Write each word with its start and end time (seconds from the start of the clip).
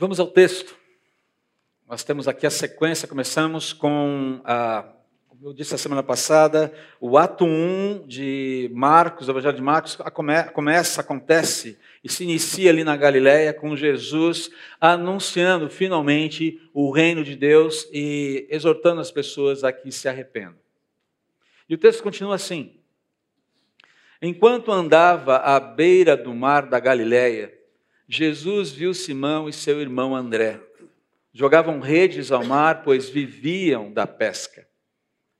Vamos 0.00 0.18
ao 0.18 0.28
texto. 0.28 0.74
Nós 1.86 2.02
temos 2.02 2.26
aqui 2.26 2.46
a 2.46 2.50
sequência, 2.50 3.06
começamos 3.06 3.74
com, 3.74 4.40
a, 4.44 4.94
como 5.28 5.48
eu 5.48 5.52
disse 5.52 5.74
a 5.74 5.76
semana 5.76 6.02
passada, 6.02 6.72
o 6.98 7.18
ato 7.18 7.44
1 7.44 8.06
de 8.06 8.70
Marcos, 8.72 9.28
o 9.28 9.30
Evangelho 9.30 9.56
de 9.56 9.60
Marcos, 9.60 9.98
começa, 10.54 11.02
acontece 11.02 11.78
e 12.02 12.08
se 12.10 12.24
inicia 12.24 12.70
ali 12.70 12.82
na 12.82 12.96
Galiléia 12.96 13.52
com 13.52 13.76
Jesus 13.76 14.50
anunciando 14.80 15.68
finalmente 15.68 16.58
o 16.72 16.90
reino 16.90 17.22
de 17.22 17.36
Deus 17.36 17.86
e 17.92 18.46
exortando 18.48 19.02
as 19.02 19.10
pessoas 19.10 19.64
a 19.64 19.70
que 19.70 19.92
se 19.92 20.08
arrependam. 20.08 20.56
E 21.68 21.74
o 21.74 21.78
texto 21.78 22.02
continua 22.02 22.36
assim: 22.36 22.80
Enquanto 24.22 24.72
andava 24.72 25.36
à 25.36 25.60
beira 25.60 26.16
do 26.16 26.32
mar 26.34 26.70
da 26.70 26.80
Galiléia, 26.80 27.59
Jesus 28.12 28.72
viu 28.72 28.92
Simão 28.92 29.48
e 29.48 29.52
seu 29.52 29.80
irmão 29.80 30.16
André. 30.16 30.60
Jogavam 31.32 31.78
redes 31.78 32.32
ao 32.32 32.44
mar, 32.44 32.82
pois 32.82 33.08
viviam 33.08 33.92
da 33.92 34.04
pesca. 34.04 34.66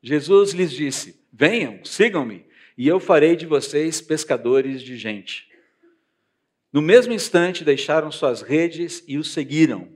Jesus 0.01 0.53
lhes 0.53 0.71
disse: 0.71 1.21
Venham, 1.33 1.85
sigam-me, 1.85 2.47
e 2.79 2.87
eu 2.87 3.01
farei 3.01 3.35
de 3.35 3.45
vocês 3.45 4.01
pescadores 4.01 4.83
de 4.83 4.97
gente. 4.97 5.49
No 6.73 6.81
mesmo 6.81 7.13
instante, 7.13 7.65
deixaram 7.65 8.13
suas 8.13 8.41
redes 8.41 9.03
e 9.09 9.19
o 9.19 9.25
seguiram. 9.25 9.89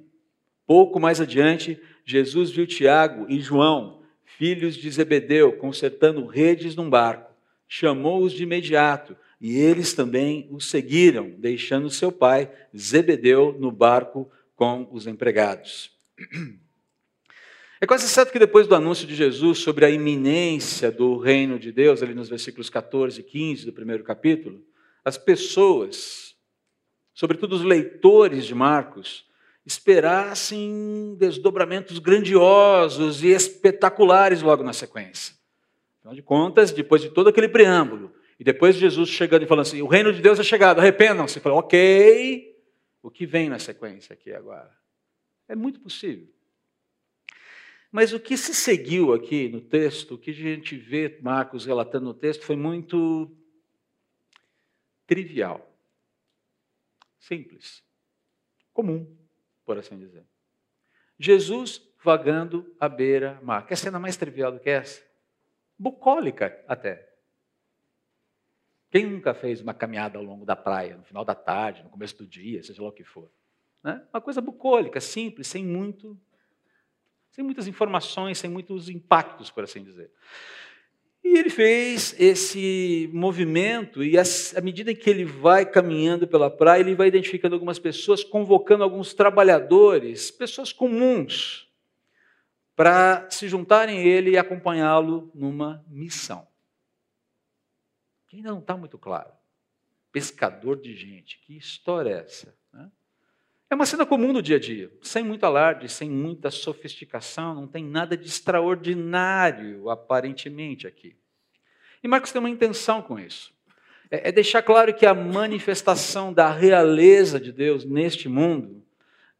Pouco 0.67 0.99
mais 0.99 1.21
adiante, 1.21 1.81
Jesus 2.05 2.51
viu 2.51 2.67
Tiago 2.67 3.25
e 3.29 3.39
João, 3.39 4.03
filhos 4.25 4.75
de 4.75 4.91
Zebedeu, 4.91 5.53
consertando 5.59 6.27
redes 6.27 6.75
num 6.75 6.91
barco. 6.91 7.33
Chamou-os 7.69 8.33
de 8.33 8.43
imediato 8.43 9.17
e 9.47 9.59
eles 9.59 9.93
também 9.93 10.49
o 10.51 10.59
seguiram, 10.59 11.29
deixando 11.37 11.91
seu 11.91 12.11
pai, 12.11 12.51
Zebedeu, 12.75 13.55
no 13.61 13.71
barco 13.71 14.27
com 14.57 14.89
os 14.91 15.07
empregados. 15.07 15.91
É 17.81 17.87
quase 17.87 18.09
certo 18.09 18.33
que 18.33 18.39
depois 18.39 18.67
do 18.67 18.75
anúncio 18.75 19.07
de 19.07 19.15
Jesus 19.15 19.59
sobre 19.59 19.85
a 19.85 19.91
iminência 19.91 20.91
do 20.91 21.19
reino 21.19 21.59
de 21.59 21.71
Deus, 21.71 22.03
ali 22.03 22.15
nos 22.15 22.31
versículos 22.31 22.71
14 22.71 23.21
e 23.21 23.23
15 23.23 23.67
do 23.67 23.75
primeiro 23.75 24.03
capítulo, 24.03 24.65
as 25.05 25.19
pessoas, 25.19 26.35
sobretudo 27.13 27.55
os 27.55 27.63
leitores 27.63 28.47
de 28.47 28.55
Marcos, 28.55 29.27
esperassem 29.67 31.15
desdobramentos 31.19 31.99
grandiosos 31.99 33.23
e 33.23 33.29
espetaculares 33.29 34.41
logo 34.41 34.63
na 34.63 34.73
sequência. 34.73 35.35
Afinal 35.99 36.15
de 36.15 36.23
contas, 36.23 36.73
depois 36.73 37.03
de 37.03 37.11
todo 37.11 37.29
aquele 37.29 37.49
preâmbulo, 37.49 38.11
e 38.39 38.45
depois 38.45 38.77
Jesus 38.77 39.09
chegando 39.09 39.45
e 39.45 39.47
falando 39.47 39.67
assim: 39.67 39.83
o 39.83 39.87
reino 39.87 40.13
de 40.13 40.21
Deus 40.21 40.39
é 40.39 40.43
chegado, 40.43 40.81
arrependam-se. 40.81 41.41
Falou, 41.41 41.59
ok, 41.59 42.57
o 43.03 43.11
que 43.11 43.27
vem 43.27 43.49
na 43.49 43.59
sequência 43.59 44.13
aqui 44.15 44.33
agora? 44.33 44.75
É 45.47 45.55
muito 45.55 45.81
possível. 45.81 46.29
Mas 47.93 48.13
o 48.13 48.19
que 48.19 48.37
se 48.37 48.53
seguiu 48.55 49.13
aqui 49.13 49.49
no 49.49 49.61
texto, 49.61 50.15
o 50.15 50.19
que 50.19 50.31
a 50.31 50.35
gente 50.35 50.77
vê 50.77 51.19
Marcos 51.23 51.65
relatando 51.65 52.07
no 52.07 52.15
texto, 52.15 52.45
foi 52.45 52.57
muito 52.57 53.31
trivial, 55.07 55.73
simples, 57.21 57.85
comum, 58.73 59.07
por 59.65 59.79
assim 59.79 59.97
dizer. 59.97 60.25
Jesus 61.19 61.81
vagando 62.03 62.75
à 62.81 62.89
beira-mar. 62.89 63.67
Quer 63.67 63.77
cena 63.77 63.99
mais 63.99 64.17
trivial 64.17 64.51
do 64.51 64.59
que 64.59 64.71
essa? 64.71 65.03
Bucólica 65.79 66.65
até. 66.67 67.14
Quem 68.95 69.07
nunca 69.07 69.35
fez 69.35 69.61
uma 69.61 69.75
caminhada 69.75 70.19
ao 70.19 70.25
longo 70.25 70.47
da 70.47 70.55
praia, 70.55 70.97
no 70.97 71.03
final 71.03 71.25
da 71.25 71.35
tarde, 71.35 71.83
no 71.83 71.91
começo 71.91 72.17
do 72.17 72.25
dia, 72.25 72.63
seja 72.63 72.81
lá 72.81 72.91
o 72.91 72.93
que 72.93 73.03
for? 73.03 73.29
Né? 73.83 74.01
Uma 74.15 74.21
coisa 74.21 74.41
bucólica, 74.41 75.01
simples, 75.01 75.49
sem 75.49 75.65
muito, 75.65 76.17
sem 77.33 77.43
muitas 77.43 77.67
informações, 77.67 78.39
sem 78.39 78.49
muitos 78.49 78.89
impactos, 78.89 79.51
por 79.51 79.65
assim 79.65 79.83
dizer. 79.83 80.13
E 81.25 81.37
ele 81.37 81.51
fez 81.51 82.15
esse 82.21 83.11
movimento, 83.13 84.01
e 84.01 84.17
à 84.17 84.61
medida 84.63 84.95
que 84.95 85.11
ele 85.11 85.25
vai 85.25 85.67
caminhando 85.67 86.29
pela 86.29 86.49
praia, 86.49 86.79
ele 86.79 86.95
vai 86.95 87.09
identificando 87.09 87.57
algumas 87.57 87.81
pessoas, 87.81 88.23
convocando 88.23 88.85
alguns 88.85 89.13
trabalhadores, 89.13 90.31
pessoas 90.31 90.73
comuns, 90.73 91.69
para 92.77 93.29
se 93.29 93.49
juntarem 93.49 93.99
a 93.99 94.05
ele 94.05 94.31
e 94.31 94.39
acompanhá-lo 94.39 95.33
numa 95.35 95.85
missão 95.89 96.47
que 98.35 98.39
ainda 98.39 98.51
não 98.51 98.59
está 98.59 98.77
muito 98.77 98.99
claro. 98.99 99.31
Pescador 100.11 100.81
de 100.81 100.95
gente, 100.95 101.39
que 101.39 101.57
história 101.57 102.11
é 102.11 102.21
essa? 102.21 102.55
Né? 102.73 102.91
É 103.71 103.75
uma 103.75 103.87
cena 103.87 104.05
comum 104.05 104.33
do 104.33 104.43
dia 104.43 104.57
a 104.57 104.61
dia, 104.61 104.91
sem 105.03 105.23
muito 105.23 105.47
alarde, 105.47 105.89
sem 105.89 106.11
muita 106.11 106.51
sofisticação, 106.51 107.55
não 107.55 107.67
tem 107.69 107.85
nada 107.85 108.17
de 108.17 108.27
extraordinário, 108.27 109.89
aparentemente, 109.89 110.87
aqui. 110.87 111.17
E 112.03 112.09
Marcos 112.09 112.33
tem 112.33 112.41
uma 112.41 112.51
intenção 112.51 113.01
com 113.01 113.19
isso. 113.19 113.53
É, 114.11 114.29
é 114.29 114.33
deixar 114.33 114.63
claro 114.63 114.93
que 114.95 115.07
a 115.07 115.15
manifestação 115.15 116.33
da 116.33 116.51
realeza 116.53 117.41
de 117.41 117.53
Deus 117.53 117.85
neste 117.85 118.29
mundo 118.29 118.85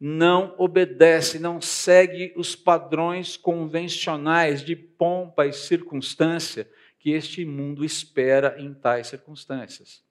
não 0.01 0.55
obedece, 0.59 1.39
não 1.39 1.61
segue 1.61 2.33
os 2.37 2.57
padrões 2.57 3.37
convencionais 3.37 4.63
de 4.63 4.75
pompa 4.75 5.47
e 5.47 5.53
circunstância 5.53 6.69
que 7.05 7.11
este 7.11 7.45
mundo 7.45 7.85
espera 7.85 8.59
em 8.59 8.73
tais 8.73 9.09
circunstâncias. 9.09 10.03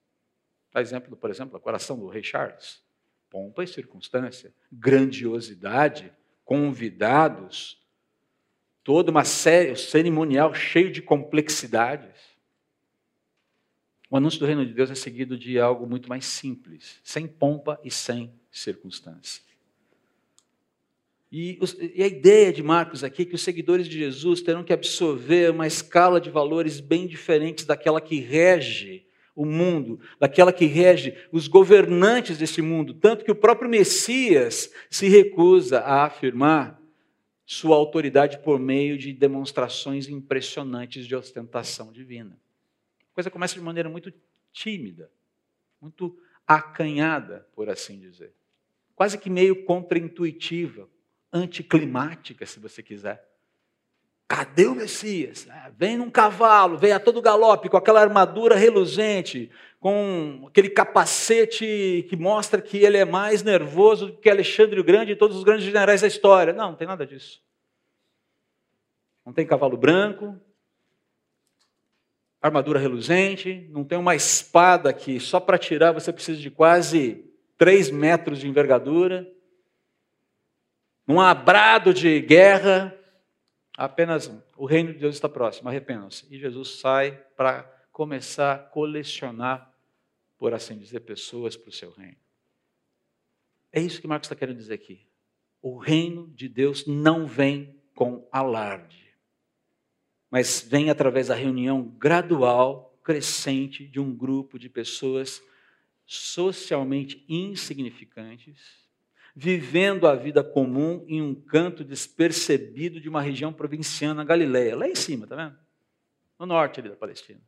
Dá 0.72 0.80
exemplo, 0.80 1.16
por 1.16 1.28
exemplo, 1.28 1.56
a 1.56 1.60
coração 1.60 1.98
do 1.98 2.06
rei 2.06 2.22
Charles. 2.22 2.80
Pompa 3.28 3.64
e 3.64 3.66
circunstância, 3.66 4.54
grandiosidade, 4.70 6.12
convidados, 6.44 7.84
toda 8.84 9.10
uma 9.10 9.24
série, 9.24 9.72
o 9.72 9.76
cerimonial 9.76 10.54
cheio 10.54 10.92
de 10.92 11.02
complexidades. 11.02 12.16
O 14.08 14.16
anúncio 14.16 14.38
do 14.38 14.46
reino 14.46 14.64
de 14.64 14.72
Deus 14.72 14.88
é 14.88 14.94
seguido 14.94 15.36
de 15.36 15.58
algo 15.58 15.88
muito 15.88 16.08
mais 16.08 16.24
simples, 16.24 17.00
sem 17.02 17.26
pompa 17.26 17.80
e 17.82 17.90
sem 17.90 18.32
circunstância. 18.52 19.42
E, 21.36 21.58
a 22.00 22.06
ideia 22.06 22.52
de 22.52 22.62
Marcos 22.62 23.02
aqui 23.02 23.22
é 23.22 23.24
que 23.24 23.34
os 23.34 23.42
seguidores 23.42 23.88
de 23.88 23.98
Jesus 23.98 24.40
terão 24.40 24.62
que 24.62 24.72
absorver 24.72 25.50
uma 25.50 25.66
escala 25.66 26.20
de 26.20 26.30
valores 26.30 26.78
bem 26.78 27.08
diferentes 27.08 27.64
daquela 27.64 28.00
que 28.00 28.20
rege 28.20 29.04
o 29.34 29.44
mundo, 29.44 29.98
daquela 30.20 30.52
que 30.52 30.64
rege 30.66 31.18
os 31.32 31.48
governantes 31.48 32.38
desse 32.38 32.62
mundo, 32.62 32.94
tanto 32.94 33.24
que 33.24 33.32
o 33.32 33.34
próprio 33.34 33.68
Messias 33.68 34.72
se 34.88 35.08
recusa 35.08 35.80
a 35.80 36.04
afirmar 36.04 36.80
sua 37.44 37.74
autoridade 37.74 38.38
por 38.38 38.60
meio 38.60 38.96
de 38.96 39.12
demonstrações 39.12 40.08
impressionantes 40.08 41.04
de 41.04 41.16
ostentação 41.16 41.92
divina. 41.92 42.38
A 43.10 43.12
coisa 43.12 43.28
começa 43.28 43.54
de 43.54 43.60
maneira 43.60 43.88
muito 43.88 44.12
tímida, 44.52 45.10
muito 45.80 46.16
acanhada, 46.46 47.44
por 47.56 47.68
assim 47.68 47.98
dizer, 47.98 48.32
quase 48.94 49.18
que 49.18 49.28
meio 49.28 49.64
contraintuitiva, 49.64 50.93
anticlimática, 51.34 52.46
se 52.46 52.60
você 52.60 52.80
quiser. 52.80 53.28
Cadê 54.28 54.66
o 54.66 54.74
Messias? 54.74 55.46
É, 55.48 55.70
vem 55.76 55.98
num 55.98 56.10
cavalo, 56.10 56.78
vem 56.78 56.92
a 56.92 57.00
todo 57.00 57.20
galope, 57.20 57.68
com 57.68 57.76
aquela 57.76 58.00
armadura 58.00 58.56
reluzente, 58.56 59.50
com 59.80 60.44
aquele 60.48 60.70
capacete 60.70 62.06
que 62.08 62.16
mostra 62.16 62.62
que 62.62 62.78
ele 62.78 62.96
é 62.96 63.04
mais 63.04 63.42
nervoso 63.42 64.16
que 64.16 64.30
Alexandre 64.30 64.80
o 64.80 64.84
Grande 64.84 65.12
e 65.12 65.16
todos 65.16 65.36
os 65.36 65.44
grandes 65.44 65.66
generais 65.66 66.00
da 66.00 66.06
história. 66.06 66.52
Não, 66.52 66.70
não 66.70 66.76
tem 66.76 66.86
nada 66.86 67.04
disso. 67.04 67.42
Não 69.26 69.32
tem 69.32 69.46
cavalo 69.46 69.76
branco, 69.76 70.38
armadura 72.40 72.78
reluzente, 72.78 73.68
não 73.70 73.84
tem 73.84 73.98
uma 73.98 74.14
espada 74.14 74.92
que 74.92 75.18
só 75.18 75.40
para 75.40 75.58
tirar 75.58 75.92
você 75.92 76.12
precisa 76.12 76.40
de 76.40 76.50
quase 76.50 77.24
3 77.58 77.90
metros 77.90 78.38
de 78.38 78.48
envergadura 78.48 79.33
num 81.06 81.20
abrado 81.20 81.92
de 81.92 82.20
guerra, 82.20 82.96
apenas 83.76 84.26
um. 84.26 84.40
O 84.56 84.66
reino 84.66 84.92
de 84.92 84.98
Deus 84.98 85.14
está 85.14 85.28
próximo, 85.28 85.68
arrependam-se. 85.68 86.26
E 86.34 86.38
Jesus 86.38 86.80
sai 86.80 87.12
para 87.36 87.62
começar 87.92 88.54
a 88.54 88.58
colecionar, 88.58 89.72
por 90.38 90.54
assim 90.54 90.78
dizer, 90.78 91.00
pessoas 91.00 91.56
para 91.56 91.68
o 91.68 91.72
seu 91.72 91.90
reino. 91.92 92.16
É 93.72 93.80
isso 93.80 94.00
que 94.00 94.06
Marcos 94.06 94.26
está 94.26 94.36
querendo 94.36 94.56
dizer 94.56 94.74
aqui. 94.74 95.06
O 95.60 95.78
reino 95.78 96.28
de 96.28 96.48
Deus 96.48 96.86
não 96.86 97.26
vem 97.26 97.80
com 97.94 98.26
alarde, 98.30 99.14
mas 100.30 100.60
vem 100.60 100.90
através 100.90 101.28
da 101.28 101.34
reunião 101.34 101.82
gradual, 101.82 102.98
crescente 103.02 103.86
de 103.86 104.00
um 104.00 104.14
grupo 104.14 104.58
de 104.58 104.68
pessoas 104.68 105.42
socialmente 106.06 107.24
insignificantes 107.28 108.83
vivendo 109.34 110.06
a 110.06 110.14
vida 110.14 110.44
comum 110.44 111.04
em 111.08 111.20
um 111.20 111.34
canto 111.34 111.82
despercebido 111.82 113.00
de 113.00 113.08
uma 113.08 113.20
região 113.20 113.52
provinciana, 113.52 114.24
Galileia, 114.24 114.76
lá 114.76 114.88
em 114.88 114.94
cima, 114.94 115.26
tá 115.26 115.34
vendo? 115.34 115.56
No 116.38 116.46
norte 116.46 116.80
ali 116.80 116.88
da 116.88 116.96
Palestina. 116.96 117.40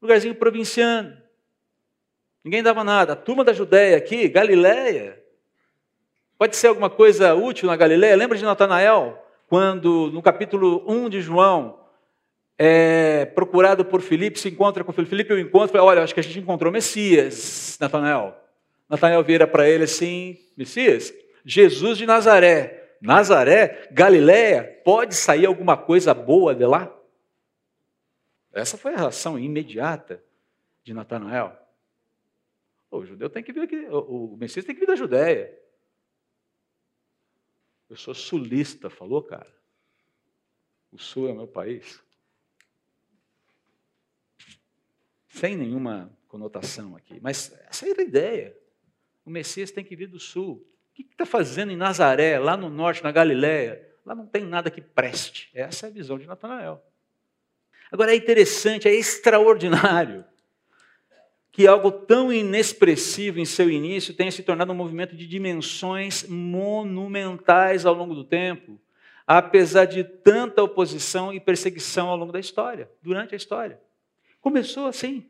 Lugarzinho 0.00 0.34
provinciano. 0.34 1.16
Ninguém 2.44 2.62
dava 2.62 2.82
nada. 2.84 3.12
A 3.12 3.16
turma 3.16 3.44
da 3.44 3.52
Judéia 3.52 3.96
aqui, 3.96 4.28
Galileia, 4.28 5.20
Pode 6.40 6.56
ser 6.56 6.68
alguma 6.68 6.88
coisa 6.88 7.34
útil 7.34 7.66
na 7.68 7.76
Galileia? 7.76 8.16
Lembra 8.16 8.38
de 8.38 8.42
Natanael? 8.42 9.22
Quando, 9.46 10.10
no 10.10 10.22
capítulo 10.22 10.82
1 10.90 11.10
de 11.10 11.20
João, 11.20 11.78
é 12.56 13.26
procurado 13.26 13.84
por 13.84 14.00
Filipe, 14.00 14.40
se 14.40 14.48
encontra 14.48 14.82
com 14.82 14.90
Filipe, 14.90 15.10
Filipe 15.10 15.34
o 15.34 15.38
encontra 15.38 15.84
olha, 15.84 16.02
acho 16.02 16.14
que 16.14 16.20
a 16.20 16.22
gente 16.22 16.38
encontrou 16.38 16.72
Messias, 16.72 17.76
Natanael. 17.78 18.34
Natanael 18.90 19.22
vira 19.22 19.46
para 19.46 19.68
ele 19.70 19.84
assim, 19.84 20.36
Messias, 20.56 21.14
Jesus 21.44 21.96
de 21.96 22.04
Nazaré. 22.04 22.98
Nazaré, 23.00 23.88
Galiléia, 23.92 24.82
pode 24.84 25.14
sair 25.14 25.46
alguma 25.46 25.76
coisa 25.76 26.12
boa 26.12 26.52
de 26.56 26.66
lá? 26.66 26.92
Essa 28.52 28.76
foi 28.76 28.92
a 28.92 28.96
reação 28.96 29.38
imediata 29.38 30.22
de 30.82 30.92
Natanael. 30.92 31.56
O 32.90 33.06
judeu 33.06 33.30
tem 33.30 33.44
que 33.44 33.52
vir 33.52 33.62
aqui, 33.62 33.86
o 33.88 34.36
Messias 34.36 34.64
tem 34.64 34.74
que 34.74 34.80
vir 34.80 34.88
da 34.88 34.96
Judéia. 34.96 35.56
Eu 37.88 37.96
sou 37.96 38.12
sulista, 38.12 38.90
falou, 38.90 39.22
cara. 39.22 39.54
O 40.90 40.98
sul 40.98 41.28
é 41.28 41.32
o 41.32 41.36
meu 41.36 41.46
país. 41.46 42.02
Sem 45.28 45.56
nenhuma 45.56 46.10
conotação 46.26 46.96
aqui. 46.96 47.20
Mas 47.20 47.52
essa 47.68 47.88
era 47.88 48.02
a 48.02 48.04
ideia. 48.04 48.59
O 49.30 49.32
Messias 49.32 49.70
tem 49.70 49.84
que 49.84 49.94
vir 49.94 50.08
do 50.08 50.18
sul. 50.18 50.54
O 50.90 50.92
que 50.92 51.02
está 51.02 51.24
fazendo 51.24 51.70
em 51.70 51.76
Nazaré, 51.76 52.36
lá 52.36 52.56
no 52.56 52.68
norte, 52.68 53.04
na 53.04 53.12
Galiléia? 53.12 53.80
Lá 54.04 54.12
não 54.12 54.26
tem 54.26 54.44
nada 54.44 54.72
que 54.72 54.80
preste. 54.80 55.48
Essa 55.54 55.86
é 55.86 55.88
a 55.88 55.92
visão 55.92 56.18
de 56.18 56.26
Natanael. 56.26 56.84
Agora 57.92 58.12
é 58.12 58.16
interessante, 58.16 58.88
é 58.88 58.92
extraordinário 58.92 60.24
que 61.52 61.64
algo 61.64 61.92
tão 61.92 62.32
inexpressivo 62.32 63.38
em 63.38 63.44
seu 63.44 63.70
início 63.70 64.14
tenha 64.14 64.32
se 64.32 64.42
tornado 64.42 64.72
um 64.72 64.76
movimento 64.76 65.14
de 65.14 65.28
dimensões 65.28 66.24
monumentais 66.28 67.86
ao 67.86 67.94
longo 67.94 68.16
do 68.16 68.24
tempo, 68.24 68.80
apesar 69.24 69.84
de 69.84 70.02
tanta 70.02 70.60
oposição 70.60 71.32
e 71.32 71.38
perseguição 71.38 72.08
ao 72.08 72.16
longo 72.16 72.32
da 72.32 72.40
história, 72.40 72.90
durante 73.00 73.32
a 73.34 73.36
história. 73.36 73.80
Começou 74.40 74.86
assim. 74.86 75.24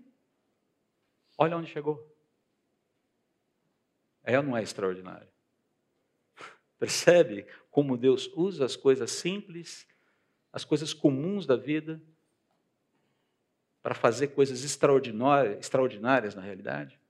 Olha 1.37 1.55
onde 1.59 1.71
chegou. 1.71 2.10
É 4.31 4.39
ou 4.39 4.45
não 4.45 4.57
é 4.57 4.63
extraordinário? 4.63 5.27
Percebe 6.79 7.47
como 7.71 7.97
Deus 7.97 8.31
usa 8.35 8.65
as 8.65 8.77
coisas 8.77 9.11
simples, 9.11 9.87
as 10.53 10.65
coisas 10.65 10.95
comuns 10.95 11.47
da 11.47 11.57
vida, 11.57 12.01
para 13.83 13.95
fazer 13.95 14.29
coisas 14.29 14.63
extraordinárias, 14.63 15.59
extraordinárias 15.59 16.35
na 16.37 16.43
realidade? 16.43 17.01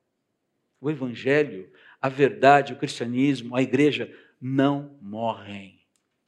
O 0.81 0.91
Evangelho, 0.91 1.71
a 2.01 2.09
verdade, 2.09 2.73
o 2.73 2.79
cristianismo, 2.79 3.55
a 3.55 3.61
igreja 3.61 4.11
não 4.41 4.97
morrem. 5.03 5.79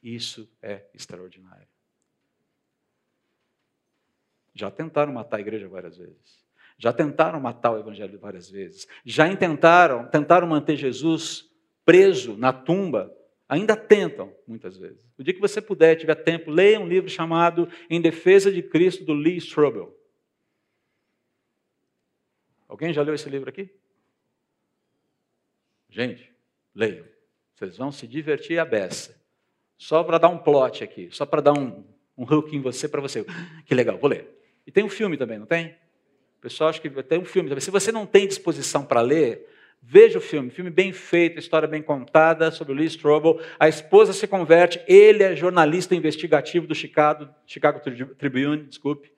Isso 0.01 0.47
é 0.61 0.85
extraordinário. 0.93 1.67
Já 4.53 4.69
tentaram 4.69 5.11
matar 5.11 5.37
a 5.37 5.41
igreja 5.41 5.67
várias 5.67 5.97
vezes. 5.97 6.45
Já 6.77 6.91
tentaram 6.91 7.39
matar 7.39 7.71
o 7.71 7.79
evangelho 7.79 8.19
várias 8.19 8.49
vezes. 8.49 8.87
Já 9.05 9.33
tentaram, 9.35 10.07
tentaram 10.07 10.47
manter 10.47 10.75
Jesus 10.75 11.49
preso 11.85 12.35
na 12.37 12.51
tumba. 12.51 13.15
Ainda 13.47 13.75
tentam, 13.75 14.33
muitas 14.47 14.77
vezes. 14.77 14.99
O 15.17 15.23
dia 15.23 15.33
que 15.33 15.39
você 15.39 15.61
puder, 15.61 15.95
tiver 15.95 16.15
tempo, 16.15 16.49
leia 16.49 16.79
um 16.79 16.87
livro 16.87 17.09
chamado 17.09 17.67
Em 17.89 18.01
Defesa 18.01 18.51
de 18.51 18.63
Cristo, 18.63 19.03
do 19.03 19.13
Lee 19.13 19.37
Strobel. 19.37 19.95
Alguém 22.67 22.91
já 22.91 23.03
leu 23.03 23.13
esse 23.13 23.29
livro 23.29 23.49
aqui? 23.49 23.69
Gente, 25.89 26.33
leiam. 26.73 27.05
Vocês 27.53 27.77
vão 27.77 27.91
se 27.91 28.07
divertir 28.07 28.57
a 28.57 28.65
beça. 28.65 29.21
Só 29.77 30.03
para 30.03 30.17
dar 30.17 30.29
um 30.29 30.39
plot 30.39 30.83
aqui, 30.83 31.09
só 31.11 31.25
para 31.25 31.41
dar 31.41 31.53
um, 31.53 31.85
um 32.17 32.23
hook 32.23 32.55
em 32.55 32.61
você, 32.61 32.87
para 32.87 33.01
você. 33.01 33.23
Que 33.65 33.75
legal, 33.75 33.97
vou 33.97 34.09
ler. 34.09 34.27
E 34.65 34.71
tem 34.71 34.83
um 34.83 34.89
filme 34.89 35.17
também, 35.17 35.37
não 35.37 35.45
tem? 35.45 35.77
Pessoal 36.43 36.69
acha 36.69 36.81
que 36.81 36.89
tem 37.03 37.17
um 37.17 37.25
filme. 37.25 37.59
Se 37.61 37.71
você 37.71 37.89
não 37.89 38.05
tem 38.05 38.27
disposição 38.27 38.83
para 38.83 38.99
ler, 38.99 39.47
veja 39.81 40.17
o 40.17 40.21
filme. 40.21 40.49
Filme 40.49 40.69
bem 40.69 40.91
feito, 40.91 41.39
história 41.39 41.67
bem 41.69 41.81
contada 41.81 42.51
sobre 42.51 42.73
o 42.73 42.75
Lee 42.75 42.85
Strobel. 42.87 43.39
A 43.57 43.69
esposa 43.69 44.11
se 44.11 44.27
converte, 44.27 44.81
ele 44.85 45.23
é 45.23 45.37
jornalista 45.37 45.95
investigativo 45.95 46.67
do 46.67 46.75
Chicago, 46.75 47.29
Chicago 47.47 47.79
Tribune, 48.17 48.63
desculpe 48.63 49.13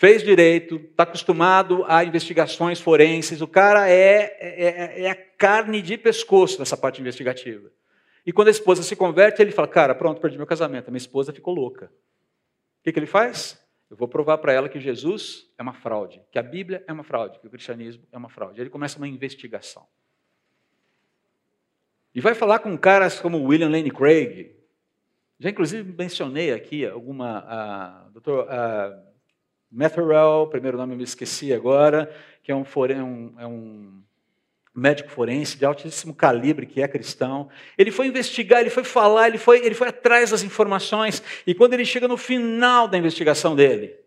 fez 0.00 0.22
direito, 0.22 0.76
está 0.76 1.02
acostumado 1.02 1.84
a 1.86 2.02
investigações 2.02 2.80
forenses, 2.80 3.42
o 3.42 3.46
cara 3.46 3.86
é, 3.86 4.34
é, 4.40 4.64
é, 4.64 5.02
é, 5.02 5.10
a 5.10 5.14
carne 5.14 5.82
de 5.82 5.98
pescoço 5.98 6.58
nessa 6.58 6.74
parte 6.74 7.02
investigativa. 7.02 7.70
E 8.24 8.32
quando 8.32 8.48
a 8.48 8.50
esposa 8.50 8.82
se 8.82 8.96
converte, 8.96 9.42
ele 9.42 9.52
fala: 9.52 9.68
Cara, 9.68 9.94
pronto, 9.94 10.18
perdi 10.18 10.38
meu 10.38 10.46
casamento, 10.46 10.88
a 10.88 10.90
minha 10.90 10.96
esposa 10.96 11.34
ficou 11.34 11.54
louca. 11.54 11.86
O 11.86 12.82
que, 12.82 12.92
que 12.92 12.98
ele 12.98 13.06
faz? 13.06 13.62
Eu 13.90 13.96
vou 13.96 14.06
provar 14.06 14.38
para 14.38 14.52
ela 14.52 14.68
que 14.68 14.78
Jesus 14.78 15.50
é 15.58 15.62
uma 15.62 15.74
fraude, 15.74 16.22
que 16.30 16.38
a 16.38 16.42
Bíblia 16.42 16.84
é 16.86 16.92
uma 16.92 17.02
fraude, 17.02 17.40
que 17.40 17.46
o 17.48 17.50
cristianismo 17.50 18.06
é 18.12 18.16
uma 18.16 18.28
fraude. 18.28 18.60
Ele 18.60 18.70
começa 18.70 18.96
uma 18.96 19.08
investigação. 19.08 19.84
E 22.14 22.20
vai 22.20 22.34
falar 22.34 22.60
com 22.60 22.78
caras 22.78 23.18
como 23.18 23.42
William 23.42 23.68
Lane 23.68 23.90
Craig. 23.90 24.56
Já 25.40 25.50
inclusive 25.50 25.92
mencionei 25.92 26.52
aqui 26.52 26.86
alguma. 26.86 28.06
Uh, 28.08 28.10
doutor, 28.12 28.46
Metherell, 29.70 30.48
primeiro 30.48 30.76
nome 30.76 30.94
eu 30.94 30.98
me 30.98 31.04
esqueci 31.04 31.52
agora, 31.52 32.12
que 32.42 32.50
é 32.50 32.54
um, 32.54 32.64
um, 32.64 33.40
é 33.40 33.46
um 33.46 34.02
médico 34.74 35.10
forense 35.10 35.56
de 35.56 35.64
altíssimo 35.64 36.14
calibre, 36.14 36.66
que 36.66 36.80
é 36.80 36.88
cristão. 36.88 37.50
Ele 37.76 37.90
foi 37.90 38.06
investigar, 38.06 38.60
ele 38.60 38.70
foi 38.70 38.84
falar, 38.84 39.28
ele 39.28 39.38
foi, 39.38 39.64
ele 39.64 39.74
foi 39.74 39.88
atrás 39.88 40.30
das 40.30 40.42
informações, 40.42 41.22
e 41.46 41.54
quando 41.54 41.74
ele 41.74 41.84
chega 41.84 42.06
no 42.06 42.16
final 42.16 42.86
da 42.86 42.96
investigação 42.96 43.56
dele, 43.56 43.98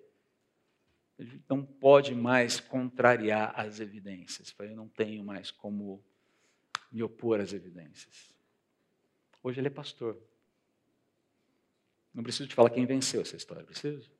ele 1.19 1.41
não 1.49 1.63
pode 1.63 2.15
mais 2.15 2.59
contrariar 2.59 3.53
as 3.55 3.79
evidências. 3.79 4.53
Eu 4.59 4.75
não 4.75 4.87
tenho 4.87 5.23
mais 5.23 5.51
como 5.51 6.03
me 6.91 7.03
opor 7.03 7.39
às 7.39 7.53
evidências. 7.53 8.33
Hoje 9.41 9.59
ele 9.59 9.67
é 9.67 9.71
pastor. 9.71 10.17
Não 12.13 12.23
preciso 12.23 12.47
te 12.47 12.55
falar 12.55 12.69
quem 12.69 12.85
venceu 12.85 13.21
essa 13.21 13.35
história, 13.35 13.63
preciso? 13.63 14.11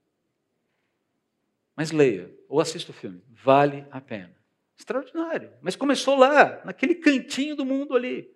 Mas 1.75 1.91
leia, 1.91 2.33
ou 2.47 2.59
assista 2.59 2.91
o 2.91 2.93
filme, 2.93 3.23
vale 3.29 3.85
a 3.89 4.01
pena. 4.01 4.42
Extraordinário. 4.77 5.51
Mas 5.61 5.75
começou 5.75 6.17
lá, 6.17 6.61
naquele 6.65 6.95
cantinho 6.95 7.55
do 7.55 7.65
mundo 7.65 7.95
ali. 7.95 8.29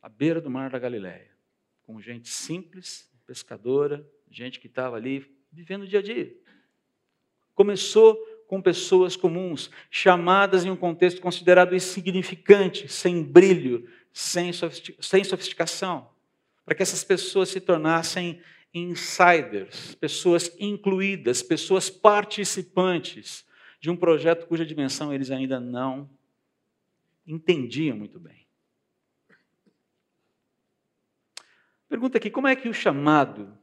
À 0.00 0.08
beira 0.08 0.40
do 0.40 0.50
mar 0.50 0.70
da 0.70 0.78
Galileia. 0.78 1.30
Com 1.82 2.00
gente 2.00 2.28
simples, 2.28 3.10
pescadora, 3.26 4.06
gente 4.30 4.58
que 4.58 4.66
estava 4.66 4.96
ali 4.96 5.24
vivendo 5.50 5.82
o 5.82 5.86
dia 5.86 6.00
a 6.00 6.02
dia. 6.02 6.34
Começou 7.54 8.16
com 8.48 8.60
pessoas 8.60 9.16
comuns, 9.16 9.70
chamadas 9.90 10.64
em 10.64 10.70
um 10.70 10.76
contexto 10.76 11.20
considerado 11.20 11.74
insignificante, 11.74 12.86
sem 12.88 13.22
brilho, 13.22 13.88
sem 14.12 14.52
sofisticação, 14.52 16.10
para 16.64 16.74
que 16.74 16.82
essas 16.82 17.02
pessoas 17.02 17.48
se 17.48 17.60
tornassem 17.60 18.42
insiders, 18.74 19.94
pessoas 19.94 20.54
incluídas, 20.58 21.42
pessoas 21.42 21.88
participantes 21.88 23.44
de 23.82 23.90
um 23.90 23.96
projeto 23.96 24.46
cuja 24.46 24.64
dimensão 24.64 25.12
eles 25.12 25.32
ainda 25.32 25.58
não 25.58 26.08
entendiam 27.26 27.96
muito 27.96 28.20
bem. 28.20 28.46
Pergunta 31.88 32.16
aqui: 32.16 32.30
como 32.30 32.46
é 32.46 32.54
que 32.54 32.68
o 32.68 32.72
chamado 32.72 33.58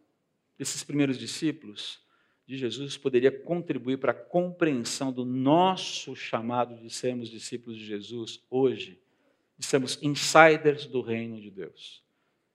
desses 0.58 0.84
primeiros 0.84 1.18
discípulos 1.18 2.06
de 2.46 2.58
Jesus 2.58 2.98
poderia 2.98 3.32
contribuir 3.32 3.98
para 3.98 4.12
a 4.12 4.16
compreensão 4.16 5.14
do 5.14 5.24
nosso 5.24 6.14
chamado 6.18 6.76
de 6.76 6.90
sermos 6.90 7.30
discípulos 7.30 7.80
de 7.80 7.86
Jesus 7.86 8.44
hoje, 8.50 9.02
de 9.58 9.66
sermos 9.66 9.98
insiders 10.04 10.86
do 10.86 11.00
reino 11.00 11.40
de 11.40 11.50
Deus? 11.50 12.04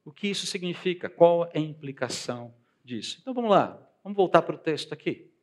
O 0.04 0.12
que 0.12 0.28
isso 0.28 0.46
significa? 0.46 1.08
Qual 1.08 1.46
é 1.46 1.52
a 1.54 1.60
implicação 1.60 2.54
disso? 2.84 3.20
Então 3.22 3.32
vamos 3.32 3.50
lá, 3.50 3.90
vamos 4.02 4.16
voltar 4.16 4.42
para 4.42 4.54
o 4.54 4.58
texto 4.58 4.92
aqui. 4.92 5.33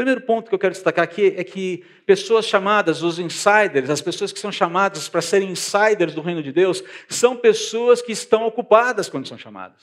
O 0.00 0.02
primeiro 0.02 0.22
ponto 0.22 0.48
que 0.48 0.54
eu 0.54 0.58
quero 0.58 0.72
destacar 0.72 1.04
aqui 1.04 1.34
é 1.36 1.44
que 1.44 1.84
pessoas 2.06 2.46
chamadas, 2.46 3.02
os 3.02 3.18
insiders, 3.18 3.90
as 3.90 4.00
pessoas 4.00 4.32
que 4.32 4.40
são 4.40 4.50
chamadas 4.50 5.10
para 5.10 5.20
serem 5.20 5.50
insiders 5.50 6.14
do 6.14 6.22
reino 6.22 6.42
de 6.42 6.50
Deus, 6.50 6.82
são 7.06 7.36
pessoas 7.36 8.00
que 8.00 8.10
estão 8.10 8.46
ocupadas 8.46 9.10
quando 9.10 9.28
são 9.28 9.36
chamadas. 9.36 9.82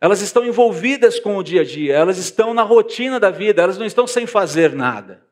Elas 0.00 0.20
estão 0.20 0.46
envolvidas 0.46 1.18
com 1.18 1.36
o 1.36 1.42
dia 1.42 1.62
a 1.62 1.64
dia, 1.64 1.94
elas 1.96 2.18
estão 2.18 2.54
na 2.54 2.62
rotina 2.62 3.18
da 3.18 3.32
vida, 3.32 3.60
elas 3.62 3.78
não 3.78 3.84
estão 3.84 4.06
sem 4.06 4.28
fazer 4.28 4.72
nada. 4.72 5.26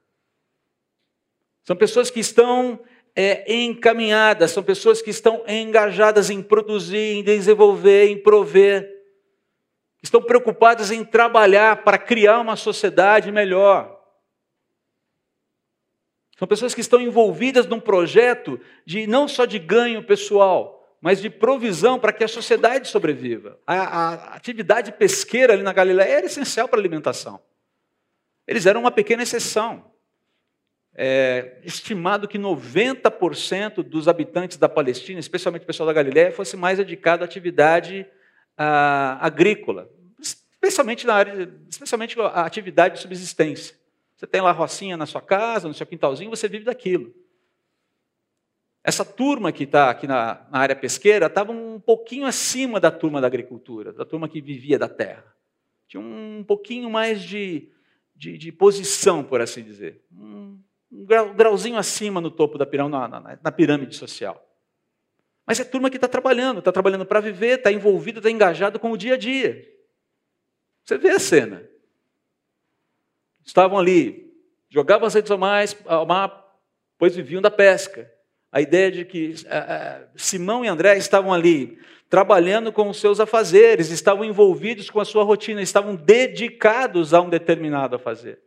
São 1.63 1.77
pessoas 1.77 2.11
que 2.11 2.19
estão 2.19 2.81
é, 3.15 3.55
encaminhadas, 3.55 4.51
são 4.51 4.65
pessoas 4.65 5.01
que 5.01 5.11
estão 5.11 5.45
engajadas 5.47 6.31
em 6.31 6.43
produzir, 6.43 7.19
em 7.19 7.23
desenvolver, 7.23 8.09
em 8.09 8.21
prover, 8.21 9.00
estão 10.03 10.23
preocupadas 10.23 10.91
em 10.91 11.05
trabalhar 11.05 11.85
para 11.85 11.99
criar 11.99 12.41
uma 12.41 12.57
sociedade 12.57 13.31
melhor. 13.31 13.99
São 16.39 16.49
pessoas 16.49 16.75
que 16.75 16.81
estão 16.81 17.01
envolvidas 17.01 17.67
num 17.67 17.79
projeto 17.79 18.59
de 18.87 19.07
não 19.07 19.29
só 19.29 19.45
de 19.45 19.59
ganho 19.59 20.03
pessoal, 20.03 20.97
mas 20.99 21.21
de 21.21 21.29
provisão 21.29 21.99
para 21.99 22.15
que 22.15 22.25
a 22.25 22.29
sociedade 22.29 22.89
sobreviva. 22.89 23.59
A, 23.67 23.75
a 23.75 24.15
atividade 24.37 24.93
pesqueira 24.93 25.53
ali 25.53 25.63
na 25.63 25.73
Galiléia 25.73 26.17
era 26.17 26.27
essencial 26.27 26.67
para 26.67 26.79
a 26.79 26.83
alimentação. 26.83 27.41
Eles 28.47 28.65
eram 28.65 28.81
uma 28.81 28.91
pequena 28.91 29.23
exceção. 29.23 29.91
É, 30.95 31.61
estimado 31.63 32.27
que 32.27 32.39
90% 32.39 33.83
dos 33.83 34.09
habitantes 34.09 34.57
da 34.57 34.69
Palestina, 34.69 35.21
especialmente 35.21 35.63
o 35.63 35.67
pessoal 35.67 35.87
da 35.87 35.93
Galiléia, 35.93 36.33
fosse 36.33 36.57
mais 36.57 36.79
dedicado 36.79 37.23
à 37.23 37.27
atividade 37.27 38.07
ah, 38.63 39.17
agrícola, 39.23 39.91
especialmente 40.21 41.07
na 41.07 41.15
área, 41.15 41.51
especialmente 41.67 42.21
a 42.21 42.45
atividade 42.45 42.97
de 42.97 43.01
subsistência. 43.01 43.75
Você 44.15 44.27
tem 44.27 44.43
lá 44.43 44.53
rocinha 44.53 44.99
na 44.99 45.07
sua 45.07 45.23
casa, 45.23 45.67
no 45.67 45.73
seu 45.73 45.87
quintalzinho, 45.87 46.29
você 46.29 46.47
vive 46.47 46.67
daquilo. 46.67 47.15
Essa 48.85 49.03
turma 49.03 49.51
que 49.51 49.65
está 49.65 49.89
aqui 49.89 50.07
na, 50.07 50.47
na, 50.51 50.59
área 50.59 50.77
pesqueira 50.77 51.25
estava 51.25 51.53
um 51.53 51.81
pouquinho 51.81 52.27
acima 52.27 52.79
da 52.79 52.91
turma 52.91 53.19
da 53.19 53.27
agricultura, 53.27 53.95
da 53.95 54.05
turma 54.05 54.29
que 54.29 54.43
vivia 54.43 54.79
da 54.79 54.91
terra. 54.91 55.25
Tinha 55.89 56.03
um 56.03 56.45
pouquinho 56.47 56.91
mais 56.91 57.23
de, 57.23 57.71
de, 58.15 58.37
de 58.37 58.53
posição, 58.53 59.25
por 59.25 59.41
assim 59.41 59.63
dizer. 59.63 60.03
Um, 60.13 60.59
um, 60.93 61.07
grauzinho 61.35 61.79
acima 61.79 62.21
no 62.21 62.31
topo 62.31 62.59
da 62.59 62.67
pirâmide, 62.67 62.93
na, 62.93 63.09
na, 63.09 63.39
na 63.43 63.53
pirâmide 63.53 63.97
social. 63.97 64.50
Mas 65.47 65.59
é 65.59 65.65
turma 65.65 65.91
que 65.91 65.97
está 65.97 66.07
trabalhando, 66.07 66.59
está 66.59 66.71
trabalhando 66.71 67.05
para 67.07 67.21
viver, 67.21 67.59
está 67.59 67.73
envolvida, 67.73 68.19
está 68.19 68.31
engajada 68.31 68.79
com 68.79 68.93
o 68.93 68.97
dia 68.97 69.15
a 69.15 69.17
dia. 69.17 69.67
Você 70.85 70.99
vê 70.99 71.11
a 71.11 71.19
cena. 71.19 71.69
Estavam 73.45 73.79
ali, 73.79 74.33
jogavam 74.69 75.07
as 75.07 75.15
redes 75.15 75.31
ao 75.31 75.39
mar, 76.07 76.47
pois 76.99 77.17
viviam 77.17 77.43
da 77.43 77.51
pesca. 77.51 78.11
A 78.53 78.61
ideia 78.61 78.91
de 78.91 79.05
que 79.05 79.31
uh, 79.31 80.09
Simão 80.17 80.65
e 80.65 80.69
André 80.69 80.97
estavam 80.97 81.33
ali 81.33 81.79
trabalhando 82.09 82.73
com 82.73 82.89
os 82.89 82.99
seus 82.99 83.21
afazeres, 83.21 83.91
estavam 83.91 84.25
envolvidos 84.25 84.91
com 84.91 84.99
a 84.99 85.05
sua 85.05 85.23
rotina, 85.23 85.63
estavam 85.63 85.95
dedicados 85.95 87.15
a 87.15 87.21
um 87.21 87.31
determinado 87.31 87.95
afazer. 87.95 88.43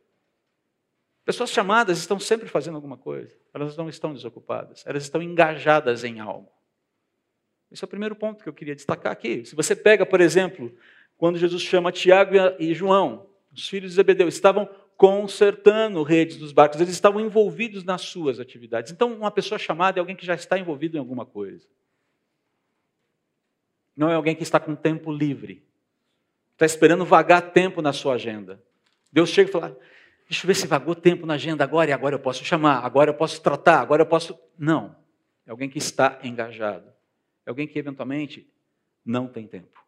Pessoas 1.23 1.49
chamadas 1.49 1.97
estão 1.97 2.19
sempre 2.19 2.49
fazendo 2.49 2.75
alguma 2.75 2.97
coisa, 2.97 3.33
elas 3.53 3.77
não 3.77 3.87
estão 3.87 4.13
desocupadas, 4.13 4.83
elas 4.85 5.03
estão 5.03 5.21
engajadas 5.21 6.03
em 6.03 6.19
algo. 6.19 6.51
Esse 7.73 7.83
é 7.83 7.87
o 7.87 7.89
primeiro 7.89 8.15
ponto 8.15 8.43
que 8.43 8.47
eu 8.47 8.53
queria 8.53 8.75
destacar 8.75 9.11
aqui. 9.11 9.43
Se 9.45 9.55
você 9.55 9.75
pega, 9.75 10.05
por 10.05 10.21
exemplo, 10.21 10.71
quando 11.17 11.39
Jesus 11.39 11.63
chama 11.63 11.91
Tiago 11.91 12.35
e 12.59 12.71
João, 12.75 13.25
os 13.51 13.67
filhos 13.67 13.89
de 13.89 13.95
Zebedeu, 13.95 14.27
estavam 14.27 14.69
consertando 14.95 16.03
redes 16.03 16.37
dos 16.37 16.51
barcos, 16.51 16.79
eles 16.79 16.93
estavam 16.93 17.19
envolvidos 17.19 17.83
nas 17.83 18.01
suas 18.01 18.39
atividades. 18.39 18.91
Então, 18.91 19.11
uma 19.11 19.31
pessoa 19.31 19.57
chamada 19.57 19.97
é 19.97 20.01
alguém 20.01 20.15
que 20.15 20.25
já 20.25 20.35
está 20.35 20.59
envolvido 20.59 20.97
em 20.97 20.99
alguma 20.99 21.25
coisa. 21.25 21.67
Não 23.97 24.07
é 24.07 24.13
alguém 24.13 24.35
que 24.35 24.43
está 24.43 24.59
com 24.59 24.75
tempo 24.75 25.11
livre. 25.11 25.65
Está 26.51 26.67
esperando 26.67 27.03
vagar 27.03 27.41
tempo 27.53 27.81
na 27.81 27.91
sua 27.91 28.13
agenda. 28.13 28.61
Deus 29.11 29.29
chega 29.29 29.49
e 29.49 29.51
fala: 29.51 29.75
Deixa 30.29 30.45
eu 30.45 30.47
ver 30.47 30.55
se 30.55 30.67
vagou 30.67 30.93
tempo 30.93 31.25
na 31.25 31.33
agenda 31.33 31.63
agora 31.63 31.89
e 31.89 31.93
agora 31.93 32.13
eu 32.13 32.19
posso 32.19 32.45
chamar, 32.45 32.85
agora 32.85 33.09
eu 33.09 33.15
posso 33.15 33.41
tratar, 33.41 33.79
agora 33.79 34.03
eu 34.03 34.05
posso. 34.05 34.37
Não. 34.57 34.95
É 35.45 35.51
alguém 35.51 35.67
que 35.67 35.79
está 35.79 36.19
engajado. 36.23 36.92
É 37.45 37.49
alguém 37.49 37.67
que 37.67 37.77
eventualmente 37.77 38.49
não 39.05 39.27
tem 39.27 39.47
tempo. 39.47 39.83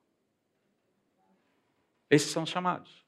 Esses 2.10 2.32
são 2.32 2.44
os 2.44 2.50
chamados. 2.50 3.06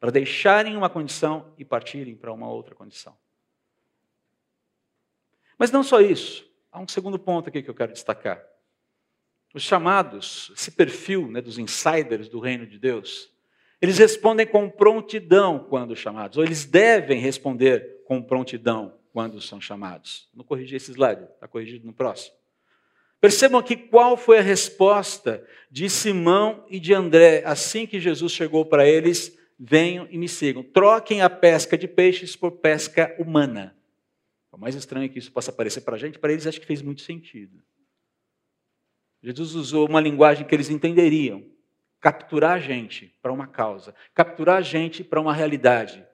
Para 0.00 0.10
deixarem 0.10 0.76
uma 0.76 0.88
condição 0.88 1.52
e 1.58 1.64
partirem 1.64 2.16
para 2.16 2.32
uma 2.32 2.48
outra 2.48 2.74
condição. 2.74 3.16
Mas 5.58 5.70
não 5.70 5.82
só 5.82 6.00
isso. 6.00 6.48
Há 6.70 6.78
um 6.78 6.86
segundo 6.86 7.18
ponto 7.18 7.48
aqui 7.48 7.62
que 7.62 7.70
eu 7.70 7.74
quero 7.74 7.92
destacar. 7.92 8.44
Os 9.52 9.62
chamados, 9.62 10.52
esse 10.54 10.70
perfil 10.70 11.28
né, 11.28 11.40
dos 11.40 11.58
insiders 11.58 12.28
do 12.28 12.38
reino 12.38 12.66
de 12.66 12.78
Deus, 12.78 13.32
eles 13.80 13.98
respondem 13.98 14.46
com 14.46 14.68
prontidão 14.68 15.58
quando 15.58 15.96
chamados, 15.96 16.36
ou 16.36 16.44
eles 16.44 16.64
devem 16.64 17.20
responder 17.20 18.02
com 18.04 18.22
prontidão 18.22 18.98
quando 19.12 19.40
são 19.40 19.60
chamados. 19.60 20.28
Não 20.34 20.44
corrigi 20.44 20.76
esse 20.76 20.92
slide, 20.92 21.24
está 21.24 21.48
corrigido 21.48 21.86
no 21.86 21.92
próximo. 21.92 22.37
Percebam 23.20 23.58
aqui 23.58 23.76
qual 23.76 24.16
foi 24.16 24.38
a 24.38 24.42
resposta 24.42 25.44
de 25.70 25.90
Simão 25.90 26.64
e 26.68 26.78
de 26.78 26.94
André 26.94 27.42
assim 27.44 27.86
que 27.86 27.98
Jesus 27.98 28.32
chegou 28.32 28.64
para 28.64 28.86
eles: 28.86 29.36
venham 29.58 30.06
e 30.10 30.16
me 30.16 30.28
sigam. 30.28 30.62
Troquem 30.62 31.20
a 31.20 31.28
pesca 31.28 31.76
de 31.76 31.88
peixes 31.88 32.36
por 32.36 32.52
pesca 32.52 33.14
humana. 33.18 33.76
O 34.52 34.56
mais 34.56 34.74
estranho 34.74 35.08
que 35.08 35.18
isso 35.18 35.32
possa 35.32 35.52
parecer 35.52 35.82
para 35.82 35.96
a 35.96 35.98
gente, 35.98 36.18
para 36.18 36.32
eles 36.32 36.46
acho 36.46 36.60
que 36.60 36.66
fez 36.66 36.82
muito 36.82 37.02
sentido. 37.02 37.62
Jesus 39.22 39.54
usou 39.54 39.88
uma 39.88 40.00
linguagem 40.00 40.46
que 40.46 40.54
eles 40.54 40.70
entenderiam. 40.70 41.44
Capturar 42.00 42.52
a 42.52 42.58
gente 42.60 43.12
para 43.20 43.32
uma 43.32 43.48
causa, 43.48 43.92
capturar 44.14 44.58
a 44.58 44.60
gente 44.60 45.02
para 45.02 45.20
uma 45.20 45.34
realidade, 45.34 46.06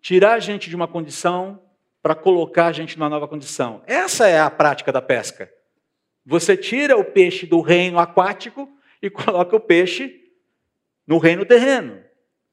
tirar 0.00 0.34
a 0.34 0.38
gente 0.38 0.70
de 0.70 0.76
uma 0.76 0.86
condição 0.86 1.60
para 2.00 2.14
colocar 2.14 2.66
a 2.66 2.72
gente 2.72 2.96
numa 2.96 3.08
nova 3.08 3.26
condição. 3.26 3.82
Essa 3.86 4.28
é 4.28 4.38
a 4.38 4.48
prática 4.48 4.92
da 4.92 5.02
pesca. 5.02 5.52
Você 6.30 6.56
tira 6.56 6.96
o 6.96 7.04
peixe 7.04 7.44
do 7.44 7.60
reino 7.60 7.98
aquático 7.98 8.72
e 9.02 9.10
coloca 9.10 9.56
o 9.56 9.58
peixe 9.58 10.32
no 11.04 11.18
reino 11.18 11.44
terreno. 11.44 12.04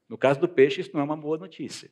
No 0.08 0.18
caso 0.18 0.40
do 0.40 0.48
peixe, 0.48 0.80
isso 0.80 0.90
não 0.92 1.00
é 1.00 1.04
uma 1.04 1.16
boa 1.16 1.38
notícia. 1.38 1.88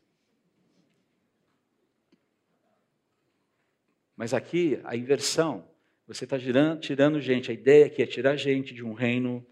Mas 4.17 4.35
aqui, 4.35 4.81
a 4.83 4.97
inversão, 4.97 5.71
você 6.09 6.25
está 6.25 6.37
tirando 6.81 7.21
gente. 7.21 7.53
A 7.53 7.55
ideia 7.55 7.85
é 7.85 8.05
tirar 8.05 8.35
gente 8.35 8.75
de 8.75 8.85
um 8.85 8.93
reino 8.93 9.47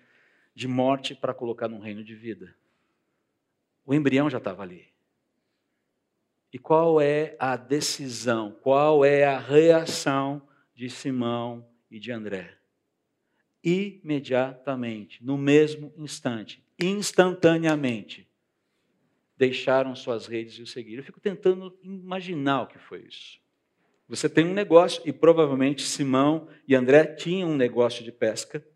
de 0.56 0.66
morte 0.66 1.14
para 1.14 1.32
colocar 1.32 1.68
num 1.68 1.78
reino 1.78 2.02
de 2.02 2.16
vida. 2.16 2.52
O 3.86 3.94
embrião 3.94 4.28
já 4.28 4.38
estava 4.38 4.64
ali. 4.64 4.88
E 6.52 6.58
qual 6.58 7.00
é 7.00 7.36
a 7.38 7.56
decisão, 7.56 8.50
qual 8.60 9.04
é 9.04 9.24
a 9.24 9.38
reação 9.38 10.42
de 10.74 10.90
Simão 10.90 11.72
e 11.94 12.00
de 12.00 12.10
André. 12.10 12.58
Imediatamente, 13.62 15.24
no 15.24 15.38
mesmo 15.38 15.94
instante, 15.96 16.60
instantaneamente, 16.78 18.28
deixaram 19.36 19.94
suas 19.94 20.26
redes 20.26 20.58
e 20.58 20.62
o 20.62 20.66
seguiram. 20.66 21.00
Eu 21.00 21.04
fico 21.04 21.20
tentando 21.20 21.78
imaginar 21.84 22.62
o 22.62 22.66
que 22.66 22.78
foi 22.78 23.02
isso. 23.02 23.38
Você 24.08 24.28
tem 24.28 24.44
um 24.44 24.52
negócio, 24.52 25.00
e 25.06 25.12
provavelmente 25.12 25.82
Simão 25.82 26.48
e 26.66 26.74
André 26.74 27.14
tinham 27.14 27.50
um 27.50 27.56
negócio 27.56 28.02
de 28.04 28.10
pesca, 28.10 28.66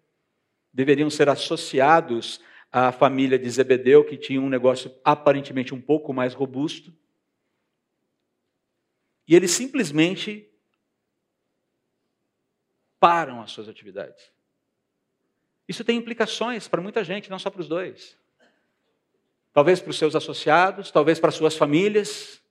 deveriam 0.72 1.10
ser 1.10 1.28
associados 1.28 2.40
à 2.70 2.92
família 2.92 3.37
de 3.38 3.50
Zebedeu, 3.50 4.04
que 4.04 4.16
tinha 4.16 4.40
um 4.40 4.48
negócio 4.48 4.94
aparentemente 5.04 5.75
um 5.75 5.80
pouco 5.80 6.14
mais 6.14 6.34
robusto. 6.34 6.94
E 9.26 9.34
eles 9.34 9.50
simplesmente 9.50 10.48
param 12.99 13.40
as 13.40 13.50
suas 13.50 13.69
atividades. 13.69 14.33
Isso 15.69 15.85
tem 15.85 15.99
implicações 15.99 16.67
para 16.67 16.81
muita 16.81 17.05
gente, 17.05 17.31
não 17.31 17.38
só 17.38 17.50
para 17.50 17.61
os 17.61 17.69
dois. 17.69 18.17
Talvez 19.52 19.81
para 19.81 19.90
os 19.90 19.99
seus 19.99 20.17
associados, 20.17 20.90
talvez 20.90 21.21
para 21.21 21.28
as 21.28 21.35
suas 21.35 21.57
famílias. 21.57 22.43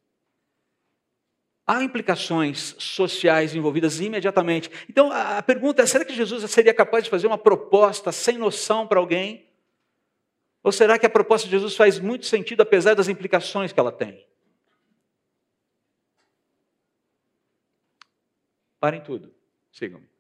Há 1.66 1.84
implicações 1.84 2.76
sociais 2.78 3.56
envolvidas 3.56 4.00
imediatamente. 4.00 4.70
Então 4.88 5.12
a 5.12 5.42
pergunta 5.42 5.82
é: 5.82 5.86
será 5.86 6.06
que 6.06 6.14
Jesus 6.14 6.50
seria 6.52 6.74
capaz 6.74 7.04
de 7.04 7.10
fazer 7.10 7.28
uma 7.28 7.38
proposta 7.38 8.12
sem 8.12 8.38
noção 8.38 8.88
para 8.88 9.00
alguém? 9.00 9.48
Ou 10.64 10.72
será 10.72 11.00
que 11.00 11.06
a 11.06 11.10
proposta 11.10 11.48
de 11.48 11.52
Jesus 11.52 11.76
faz 11.76 12.00
muito 12.00 12.26
sentido 12.26 12.62
apesar 12.62 12.94
das 12.94 13.08
implicações 13.08 13.72
que 13.72 13.80
ela 13.80 13.92
tem? 13.92 14.28
Parem 18.80 19.02
tudo, 19.02 19.34
sigam-me. 19.72 20.17